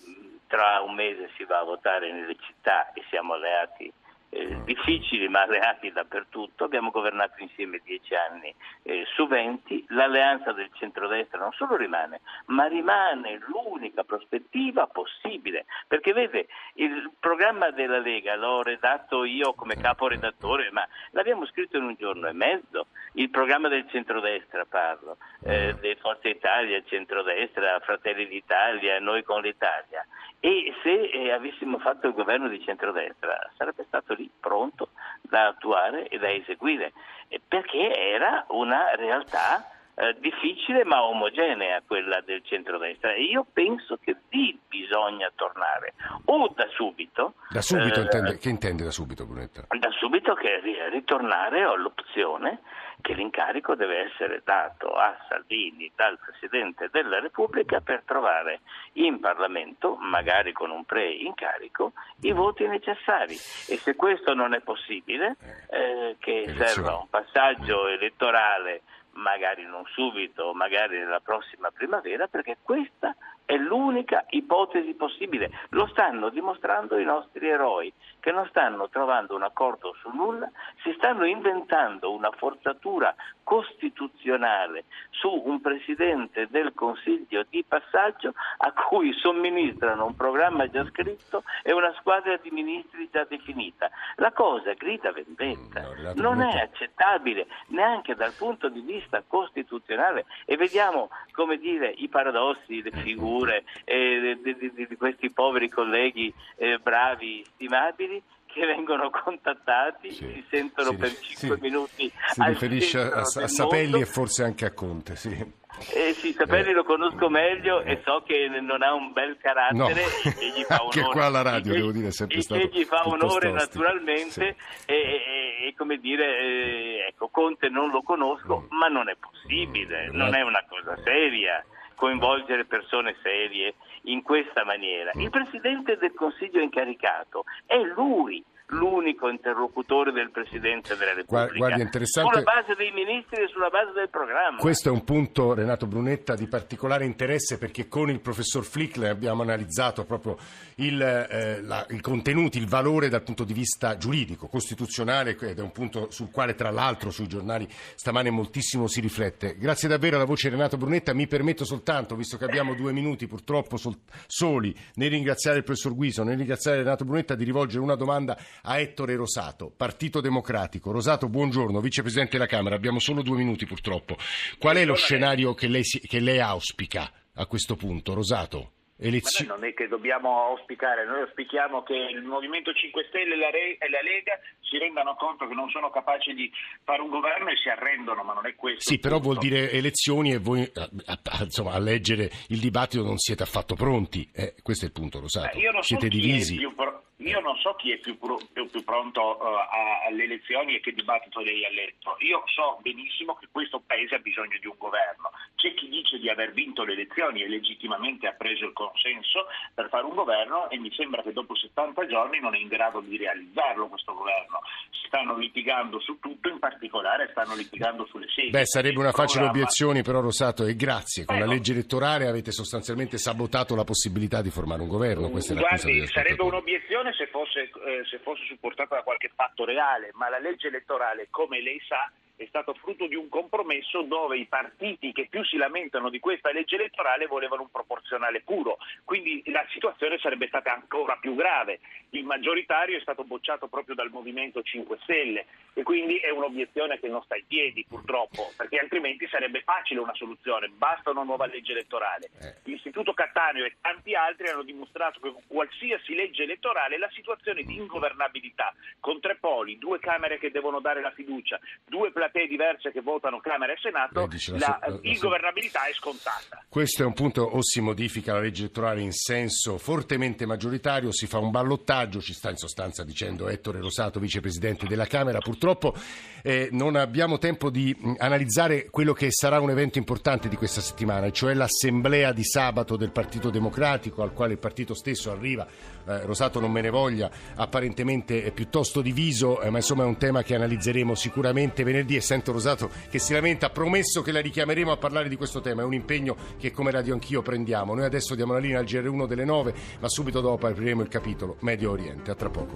tra 0.46 0.80
un 0.80 0.94
mese 0.94 1.30
si 1.36 1.44
va 1.44 1.58
a 1.58 1.64
votare 1.64 2.12
nelle 2.12 2.36
città 2.38 2.92
e 2.92 3.02
siamo 3.08 3.34
alleati 3.34 3.92
eh, 4.30 4.58
difficili 4.64 5.28
ma 5.28 5.42
alleati 5.42 5.90
dappertutto, 5.92 6.64
abbiamo 6.64 6.90
governato 6.90 7.42
insieme 7.42 7.80
dieci 7.84 8.14
anni 8.14 8.54
eh, 8.82 9.04
su 9.14 9.26
venti, 9.26 9.84
l'alleanza 9.88 10.52
del 10.52 10.70
centrodestra 10.74 11.38
non 11.38 11.52
solo 11.52 11.76
rimane, 11.76 12.20
ma 12.46 12.66
rimane 12.66 13.38
l'unica 13.46 14.04
prospettiva 14.04 14.86
possibile, 14.86 15.66
perché 15.86 16.12
vede 16.12 16.46
il 16.74 17.10
programma 17.18 17.70
della 17.70 17.98
Lega 17.98 18.36
l'ho 18.36 18.62
redatto 18.62 19.24
io 19.24 19.54
come 19.54 19.76
caporedattore, 19.76 20.70
ma 20.70 20.86
l'abbiamo 21.10 21.46
scritto 21.46 21.76
in 21.76 21.84
un 21.84 21.94
giorno 21.98 22.26
e 22.28 22.32
mezzo, 22.32 22.86
il 23.14 23.30
programma 23.30 23.68
del 23.68 23.86
centrodestra 23.88 24.64
parlo, 24.64 25.16
eh, 25.44 25.74
di 25.80 25.96
Forza 26.00 26.28
Italia, 26.28 26.82
centrodestra, 26.84 27.80
Fratelli 27.80 28.26
d'Italia, 28.26 28.98
noi 29.00 29.22
con 29.22 29.40
l'Italia. 29.40 30.06
E 30.40 30.74
se 30.82 31.08
eh, 31.08 31.32
avessimo 31.32 31.78
fatto 31.78 32.08
il 32.08 32.12
governo 32.12 32.48
di 32.48 32.62
centrodestra 32.62 33.50
sarebbe 33.56 33.84
stato 33.86 34.14
lì 34.16 34.30
pronto 34.40 34.90
da 35.20 35.48
attuare 35.48 36.08
e 36.08 36.18
da 36.18 36.30
eseguire, 36.30 36.92
eh, 37.28 37.40
perché 37.46 37.94
era 37.94 38.44
una 38.48 38.94
realtà 38.94 39.70
eh, 39.98 40.14
difficile 40.20 40.84
ma 40.84 41.02
omogenea 41.04 41.80
quella 41.86 42.20
del 42.20 42.42
centrodestra 42.44 43.14
e 43.14 43.22
io 43.22 43.46
penso 43.50 43.96
che 43.96 44.14
lì 44.28 44.58
bisogna 44.68 45.32
tornare 45.34 45.94
o 46.26 46.52
da 46.54 46.66
subito 46.68 47.34
da 47.48 47.62
subito 47.62 48.00
eh, 48.00 48.02
intende, 48.02 48.36
che 48.36 48.50
intende 48.50 48.84
da 48.84 48.90
subito 48.90 49.24
Brunetta? 49.24 49.64
da 49.68 49.90
subito 49.98 50.34
che 50.34 50.60
ritornare 50.90 51.62
all'opzione 51.62 52.60
che 53.00 53.14
l'incarico 53.14 53.74
deve 53.74 54.10
essere 54.10 54.42
dato 54.44 54.92
a 54.92 55.16
Salvini 55.28 55.90
dal 55.94 56.18
Presidente 56.18 56.88
della 56.90 57.20
Repubblica 57.20 57.80
per 57.80 58.02
trovare 58.04 58.60
in 58.94 59.20
Parlamento, 59.20 59.96
magari 59.96 60.52
con 60.52 60.70
un 60.70 60.84
pre-incarico, 60.84 61.92
i 62.22 62.32
voti 62.32 62.66
necessari. 62.66 63.34
E 63.34 63.76
se 63.78 63.94
questo 63.94 64.34
non 64.34 64.54
è 64.54 64.60
possibile, 64.60 65.36
eh, 65.70 66.16
che 66.18 66.52
serva 66.56 66.96
un 66.96 67.08
passaggio 67.08 67.86
elettorale 67.88 68.82
magari 69.16 69.64
non 69.64 69.84
subito, 69.86 70.52
magari 70.52 70.98
nella 70.98 71.20
prossima 71.20 71.70
primavera, 71.70 72.26
perché 72.26 72.58
questa 72.62 73.14
è 73.46 73.56
l'unica 73.56 74.24
ipotesi 74.30 74.92
possibile. 74.94 75.50
Lo 75.70 75.86
stanno 75.86 76.28
dimostrando 76.28 76.98
i 76.98 77.04
nostri 77.04 77.48
eroi, 77.48 77.92
che 78.18 78.32
non 78.32 78.44
stanno 78.48 78.88
trovando 78.88 79.36
un 79.36 79.44
accordo 79.44 79.94
su 80.00 80.10
nulla, 80.10 80.50
si 80.82 80.92
stanno 80.96 81.24
inventando 81.24 82.12
una 82.12 82.30
forzatura 82.32 83.14
costituzionale 83.44 84.84
su 85.10 85.30
un 85.30 85.60
Presidente 85.60 86.48
del 86.50 86.72
Consiglio 86.74 87.46
di 87.48 87.64
passaggio 87.66 88.34
a 88.58 88.72
cui 88.72 89.12
somministrano 89.12 90.06
un 90.06 90.16
programma 90.16 90.68
già 90.68 90.84
scritto 90.86 91.44
e 91.62 91.72
una 91.72 91.94
squadra 92.00 92.36
di 92.38 92.50
ministri 92.50 93.08
già 93.12 93.24
definita. 93.24 93.88
La 94.16 94.32
cosa 94.32 94.72
grida 94.72 95.12
vendetta, 95.12 95.82
mm, 95.82 96.18
non 96.18 96.40
è 96.40 96.58
accettabile 96.58 97.46
neanche 97.68 98.16
dal 98.16 98.32
punto 98.32 98.68
di 98.68 98.80
vista 98.80 99.22
costituzionale 99.24 100.26
e 100.44 100.56
vediamo 100.56 101.10
come 101.30 101.58
dire 101.58 101.94
i 101.96 102.08
paradossi, 102.08 102.82
le 102.82 102.90
figure 102.90 103.35
eh, 103.84 104.38
di, 104.42 104.56
di, 104.56 104.86
di, 104.86 104.96
questi 104.96 105.30
poveri 105.30 105.68
colleghi 105.68 106.32
eh, 106.56 106.78
bravi, 106.78 107.44
stimabili 107.54 108.22
che 108.46 108.64
vengono 108.64 109.10
contattati, 109.10 110.10
sì, 110.10 110.24
si 110.24 110.44
sentono 110.48 110.90
si, 110.92 110.96
per 110.96 111.18
5 111.18 111.56
sì, 111.56 111.62
minuti. 111.62 112.12
Si 112.28 112.42
riferisce 112.42 113.00
a, 113.00 113.20
a 113.20 113.48
Sapelli 113.48 114.00
e 114.00 114.06
forse 114.06 114.44
anche 114.44 114.64
a 114.64 114.72
Conte, 114.72 115.14
sì. 115.14 115.64
Eh 115.92 116.14
sì, 116.14 116.32
Sapelli 116.32 116.70
eh. 116.70 116.72
lo 116.72 116.84
conosco 116.84 117.28
meglio 117.28 117.82
e 117.82 118.00
so 118.02 118.22
che 118.26 118.48
non 118.48 118.82
ha 118.82 118.94
un 118.94 119.12
bel 119.12 119.36
carattere 119.36 120.02
no. 120.02 120.30
e 120.40 120.48
gli 120.56 120.62
fa 120.62 120.78
onore. 120.80 121.12
Qua 121.12 121.24
alla 121.26 121.42
radio, 121.42 121.74
devo 121.74 121.92
dire, 121.92 122.08
è 122.08 122.12
sempre 122.12 122.40
stato 122.40 122.62
E 122.62 122.70
gli 122.72 122.84
fa 122.84 123.06
onore 123.06 123.50
naturalmente 123.52 124.30
sì. 124.30 124.90
e, 124.90 124.94
e, 124.94 125.66
e, 125.68 125.74
come 125.76 125.98
dire, 125.98 126.24
eh, 126.24 127.06
ecco, 127.10 127.28
Conte 127.28 127.68
non 127.68 127.90
lo 127.90 128.00
conosco, 128.00 128.62
mm. 128.62 128.76
ma 128.78 128.86
non 128.86 129.10
è 129.10 129.16
possibile, 129.20 130.08
mm. 130.10 130.16
non 130.16 130.34
è 130.34 130.40
una 130.40 130.64
cosa 130.66 130.96
seria 131.04 131.62
coinvolgere 131.96 132.64
persone 132.64 133.16
serie 133.22 133.74
in 134.02 134.22
questa 134.22 134.64
maniera. 134.64 135.10
Il 135.14 135.30
Presidente 135.30 135.96
del 135.96 136.14
Consiglio 136.14 136.60
incaricato 136.60 137.44
è 137.66 137.78
lui 137.78 138.44
l'unico 138.68 139.28
interlocutore 139.28 140.12
del 140.12 140.30
Presidente 140.30 140.96
della 140.96 141.14
Repubblica. 141.14 141.56
Guardi, 141.56 141.82
interessante... 141.82 142.30
Sulla 142.30 142.42
base 142.42 142.74
dei 142.74 142.90
ministri 142.90 143.42
e 143.42 143.48
sulla 143.48 143.68
base 143.68 143.92
del 143.92 144.08
programma. 144.08 144.58
Questo 144.58 144.88
è 144.88 144.92
un 144.92 145.04
punto, 145.04 145.54
Renato 145.54 145.86
Brunetta, 145.86 146.34
di 146.34 146.46
particolare 146.46 147.04
interesse 147.04 147.58
perché 147.58 147.88
con 147.88 148.10
il 148.10 148.20
professor 148.20 148.64
Flickler 148.64 149.10
abbiamo 149.10 149.42
analizzato 149.42 150.04
proprio 150.04 150.36
il, 150.76 151.00
eh, 151.00 151.62
la, 151.62 151.86
i 151.90 152.00
contenuti, 152.00 152.58
il 152.58 152.66
valore 152.66 153.08
dal 153.08 153.22
punto 153.22 153.44
di 153.44 153.52
vista 153.52 153.96
giuridico, 153.96 154.48
costituzionale 154.48 155.36
ed 155.38 155.58
è 155.58 155.62
un 155.62 155.72
punto 155.72 156.10
sul 156.10 156.30
quale 156.30 156.54
tra 156.54 156.70
l'altro 156.70 157.10
sui 157.10 157.28
giornali 157.28 157.68
stamane 157.68 158.30
moltissimo 158.30 158.86
si 158.88 159.00
riflette. 159.00 159.56
Grazie 159.58 159.88
davvero 159.88 160.16
alla 160.16 160.24
voce 160.24 160.48
Renato 160.48 160.76
Brunetta, 160.76 161.14
mi 161.14 161.26
permetto 161.26 161.64
soltanto, 161.64 162.16
visto 162.16 162.36
che 162.36 162.44
abbiamo 162.44 162.74
due 162.74 162.92
minuti 162.92 163.26
purtroppo 163.26 163.76
sol- 163.76 163.98
soli, 164.26 164.74
nel 164.94 165.10
ringraziare 165.10 165.58
il 165.58 165.64
professor 165.64 165.94
Guiso, 165.94 166.24
nel 166.24 166.36
ringraziare 166.36 166.78
Renato 166.78 167.04
Brunetta 167.04 167.34
di 167.34 167.44
rivolgere 167.44 167.82
una 167.82 167.94
domanda 167.94 168.36
a 168.62 168.78
Ettore 168.78 169.16
Rosato, 169.16 169.72
Partito 169.74 170.20
Democratico. 170.20 170.92
Rosato, 170.92 171.28
buongiorno, 171.28 171.80
vicepresidente 171.80 172.32
della 172.32 172.46
Camera, 172.46 172.74
abbiamo 172.74 172.98
solo 172.98 173.22
due 173.22 173.36
minuti 173.36 173.66
purtroppo. 173.66 174.16
Qual 174.58 174.76
è 174.76 174.84
lo 174.84 174.94
scenario 174.94 175.54
che 175.54 175.68
lei, 175.68 175.82
che 175.82 176.20
lei 176.20 176.40
auspica 176.40 177.10
a 177.34 177.46
questo 177.46 177.76
punto, 177.76 178.14
Rosato? 178.14 178.72
Elezio... 178.98 179.46
non 179.46 179.62
è 179.64 179.74
che 179.74 179.88
dobbiamo 179.88 180.46
auspicare, 180.46 181.04
noi 181.04 181.20
auspichiamo 181.20 181.82
che 181.82 181.94
il 181.94 182.22
Movimento 182.22 182.72
5 182.72 183.04
Stelle 183.08 183.34
e 183.34 183.36
la, 183.36 183.50
Re... 183.50 183.76
e 183.76 183.90
la, 183.90 184.00
Lega 184.00 184.40
si 184.60 184.78
rendano 184.78 185.14
conto 185.16 185.46
che 185.46 185.54
non 185.54 185.68
sono 185.68 185.90
capaci 185.90 186.32
di 186.32 186.50
fare 186.82 187.02
un 187.02 187.10
governo 187.10 187.50
e 187.50 187.56
si 187.56 187.68
arrendono, 187.68 188.22
ma 188.22 188.32
non 188.32 188.46
è 188.46 188.54
questo. 188.54 188.80
Sì, 188.80 188.98
però 188.98 189.18
vuol 189.18 189.36
dire 189.36 189.70
elezioni 189.70 190.32
e 190.32 190.38
voi 190.38 190.62
a, 190.74 190.88
a, 191.04 191.42
insomma, 191.42 191.72
a 191.72 191.78
leggere 191.78 192.30
il 192.48 192.58
dibattito 192.58 193.02
non 193.02 193.18
siete 193.18 193.42
affatto 193.42 193.74
pronti. 193.74 194.28
Eh, 194.32 194.54
questo 194.62 194.86
è 194.86 194.88
il 194.88 194.94
punto, 194.94 195.20
lo 195.20 195.28
sapete. 195.28 195.60
Siete 195.82 196.08
divisi. 196.08 196.58
Pro... 196.74 197.05
Io 197.26 197.40
non 197.40 197.56
so 197.56 197.74
chi 197.74 197.90
è 197.90 197.98
più, 197.98 198.16
più, 198.16 198.70
più 198.70 198.84
pronto 198.84 199.36
uh, 199.40 200.06
alle 200.06 200.24
elezioni 200.24 200.76
e 200.76 200.80
che 200.80 200.92
dibattito 200.92 201.40
lei 201.40 201.64
ha 201.64 201.70
letto. 201.70 202.16
Io 202.20 202.42
so 202.46 202.78
benissimo 202.82 203.34
che 203.34 203.48
questo 203.50 203.82
Paese 203.84 204.14
ha 204.14 204.18
bisogno 204.18 204.56
di 204.60 204.66
un 204.66 204.76
governo. 204.78 205.32
C'è 205.56 205.74
chi 205.74 205.88
dice 205.88 206.18
di 206.18 206.30
aver 206.30 206.52
vinto 206.52 206.84
le 206.84 206.92
elezioni 206.92 207.42
e 207.42 207.48
legittimamente 207.48 208.28
ha 208.28 208.32
preso 208.32 208.66
il 208.66 208.72
consenso 208.72 209.46
per 209.74 209.88
fare 209.88 210.04
un 210.04 210.14
governo 210.14 210.70
e 210.70 210.78
mi 210.78 210.92
sembra 210.94 211.22
che 211.22 211.32
dopo 211.32 211.56
70 211.56 212.06
giorni 212.06 212.38
non 212.38 212.54
è 212.54 212.58
in 212.58 212.68
grado 212.68 213.00
di 213.00 213.16
realizzarlo 213.16 213.88
questo 213.88 214.14
governo. 214.14 214.60
Stanno 215.06 215.36
litigando 215.36 215.98
su 215.98 216.20
tutto, 216.20 216.48
in 216.48 216.60
particolare 216.60 217.28
stanno 217.32 217.56
litigando 217.56 218.06
sulle 218.06 218.28
sedi. 218.28 218.50
Beh, 218.50 218.66
sarebbe 218.66 219.00
una 219.00 219.12
facile 219.12 219.46
obiezione 219.46 220.02
però 220.02 220.20
Rosato 220.20 220.64
e 220.64 220.76
grazie. 220.76 221.24
Con 221.24 221.36
eh, 221.36 221.40
la 221.40 221.46
legge 221.46 221.72
elettorale 221.72 222.28
avete 222.28 222.52
sostanzialmente 222.52 223.18
sabotato 223.18 223.74
la 223.74 223.84
possibilità 223.84 224.42
di 224.42 224.50
formare 224.50 224.82
un 224.82 224.88
governo. 224.88 225.28
Questa 225.28 225.54
Guardi, 225.54 226.06
sarebbe 226.06 226.42
un'obiezione 226.42 227.14
se 227.16 227.26
fosse, 227.28 227.70
eh, 227.84 228.04
se 228.04 228.18
fosse 228.18 228.44
supportata 228.44 228.96
da 228.96 229.02
qualche 229.02 229.30
fatto 229.34 229.64
reale, 229.64 230.10
ma 230.14 230.28
la 230.28 230.38
legge 230.38 230.68
elettorale, 230.68 231.28
come 231.30 231.60
lei 231.60 231.80
sa, 231.80 232.10
è 232.36 232.44
stato 232.46 232.74
frutto 232.74 233.06
di 233.06 233.14
un 233.14 233.28
compromesso 233.28 234.02
dove 234.02 234.36
i 234.36 234.46
partiti 234.46 235.12
che 235.12 235.26
più 235.28 235.42
si 235.44 235.56
lamentano 235.56 236.10
di 236.10 236.20
questa 236.20 236.52
legge 236.52 236.76
elettorale 236.76 237.26
volevano 237.26 237.62
un 237.62 237.70
proporzionale 237.70 238.42
puro, 238.42 238.78
quindi 239.04 239.42
la 239.46 239.64
situazione 239.70 240.18
sarebbe 240.18 240.46
stata 240.48 240.72
ancora 240.72 241.16
più 241.16 241.34
grave. 241.34 241.80
Il 242.10 242.24
maggioritario 242.24 242.98
è 242.98 243.00
stato 243.00 243.24
bocciato 243.24 243.68
proprio 243.68 243.94
dal 243.94 244.10
Movimento 244.10 244.62
5 244.62 244.98
Stelle 245.02 245.46
e 245.72 245.82
quindi 245.82 246.16
è 246.18 246.30
un'obiezione 246.30 246.98
che 246.98 247.08
non 247.08 247.22
sta 247.22 247.36
in 247.36 247.46
piedi 247.46 247.84
purtroppo, 247.88 248.52
perché 248.56 248.78
altrimenti 248.78 249.26
sarebbe 249.28 249.62
facile 249.62 250.00
una 250.00 250.14
soluzione, 250.14 250.68
basta 250.68 251.10
una 251.10 251.22
nuova 251.22 251.46
legge 251.46 251.72
elettorale. 251.72 252.30
Eh. 252.40 252.54
L'Istituto 252.64 253.14
Cattaneo 253.14 253.64
e 253.64 253.76
tanti 253.80 254.14
altri 254.14 254.48
hanno 254.48 254.62
dimostrato 254.62 255.20
che 255.20 255.32
con 255.32 255.42
qualsiasi 255.46 256.14
legge 256.14 256.42
elettorale 256.42 256.98
la 256.98 257.10
situazione 257.12 257.62
di 257.62 257.76
ingovernabilità, 257.76 258.74
con 259.00 259.20
tre 259.20 259.36
poli, 259.36 259.78
due 259.78 259.98
Camere 259.98 260.38
che 260.38 260.50
devono 260.50 260.80
dare 260.80 261.00
la 261.00 261.10
fiducia, 261.10 261.58
due 261.84 262.10
platee 262.30 262.46
diverse 262.48 262.92
che 262.92 263.00
votano 263.00 263.40
Camera 263.40 263.72
e 263.72 263.76
Senato, 263.80 264.26
dice 264.26 264.52
la 264.52 264.58
la, 264.58 264.78
la- 264.80 264.88
la- 264.92 264.98
ingovernabilità 265.02 265.86
è 265.86 265.92
scontata. 265.92 266.64
Questo 266.68 267.02
è 267.02 267.06
un 267.06 267.12
punto 267.12 267.42
o 267.42 267.62
si 267.62 267.80
modifica 267.80 268.32
la 268.32 268.40
legge 268.40 268.62
elettorale 268.62 269.00
in 269.00 269.12
senso 269.12 269.78
fortemente 269.78 270.46
maggioritario, 270.46 271.12
si 271.12 271.26
fa 271.26 271.38
un 271.38 271.50
ballottaggio, 271.50 272.20
ci 272.20 272.32
sta 272.32 272.50
in 272.50 272.56
sostanza 272.56 273.04
dicendo 273.04 273.48
Ettore 273.48 273.80
Rosato, 273.80 274.18
vicepresidente 274.20 274.86
della 274.86 275.06
Camera. 275.06 275.38
Purtroppo 275.38 275.94
eh, 276.42 276.68
non 276.72 276.96
abbiamo 276.96 277.38
tempo 277.38 277.70
di 277.70 277.94
mh, 277.98 278.14
analizzare 278.18 278.88
quello 278.90 279.12
che 279.12 279.28
sarà 279.30 279.60
un 279.60 279.70
evento 279.70 279.98
importante 279.98 280.48
di 280.48 280.56
questa 280.56 280.80
settimana, 280.80 281.30
cioè 281.30 281.54
l'assemblea 281.54 282.32
di 282.32 282.44
sabato 282.44 282.96
del 282.96 283.10
Partito 283.10 283.50
Democratico, 283.50 284.22
al 284.22 284.32
quale 284.32 284.52
il 284.54 284.58
partito 284.58 284.94
stesso 284.94 285.30
arriva. 285.30 285.66
Eh, 286.08 286.24
Rosato 286.24 286.60
non 286.60 286.70
me 286.70 286.80
ne 286.80 286.90
voglia, 286.90 287.30
apparentemente 287.56 288.44
è 288.44 288.52
piuttosto 288.52 289.00
diviso, 289.00 289.60
eh, 289.60 289.70
ma 289.70 289.78
insomma 289.78 290.04
è 290.04 290.06
un 290.06 290.16
tema 290.18 290.42
che 290.42 290.54
analizzeremo 290.54 291.14
sicuramente 291.14 291.82
venerdì 291.84 292.15
e 292.16 292.20
sento 292.20 292.52
Rosato 292.52 292.90
che 293.08 293.18
si 293.18 293.32
lamenta, 293.32 293.66
ha 293.66 293.70
promesso 293.70 294.22
che 294.22 294.32
la 294.32 294.40
richiameremo 294.40 294.92
a 294.92 294.96
parlare 294.96 295.28
di 295.28 295.36
questo 295.36 295.60
tema, 295.60 295.82
è 295.82 295.84
un 295.84 295.94
impegno 295.94 296.36
che 296.58 296.70
come 296.70 296.90
Radio 296.90 297.14
Anch'io 297.14 297.42
prendiamo. 297.42 297.94
Noi 297.94 298.04
adesso 298.04 298.34
diamo 298.34 298.52
la 298.52 298.58
linea 298.58 298.78
al 298.78 298.84
GR1 298.84 299.26
delle 299.26 299.44
9, 299.44 299.74
ma 300.00 300.08
subito 300.08 300.40
dopo 300.40 300.66
apriremo 300.66 301.02
il 301.02 301.08
capitolo 301.08 301.56
Medio 301.60 301.90
Oriente. 301.90 302.30
A 302.30 302.34
tra 302.34 302.50
poco. 302.50 302.74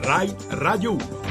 Rai 0.00 0.34
Radio 0.48 0.92
1. 0.92 1.27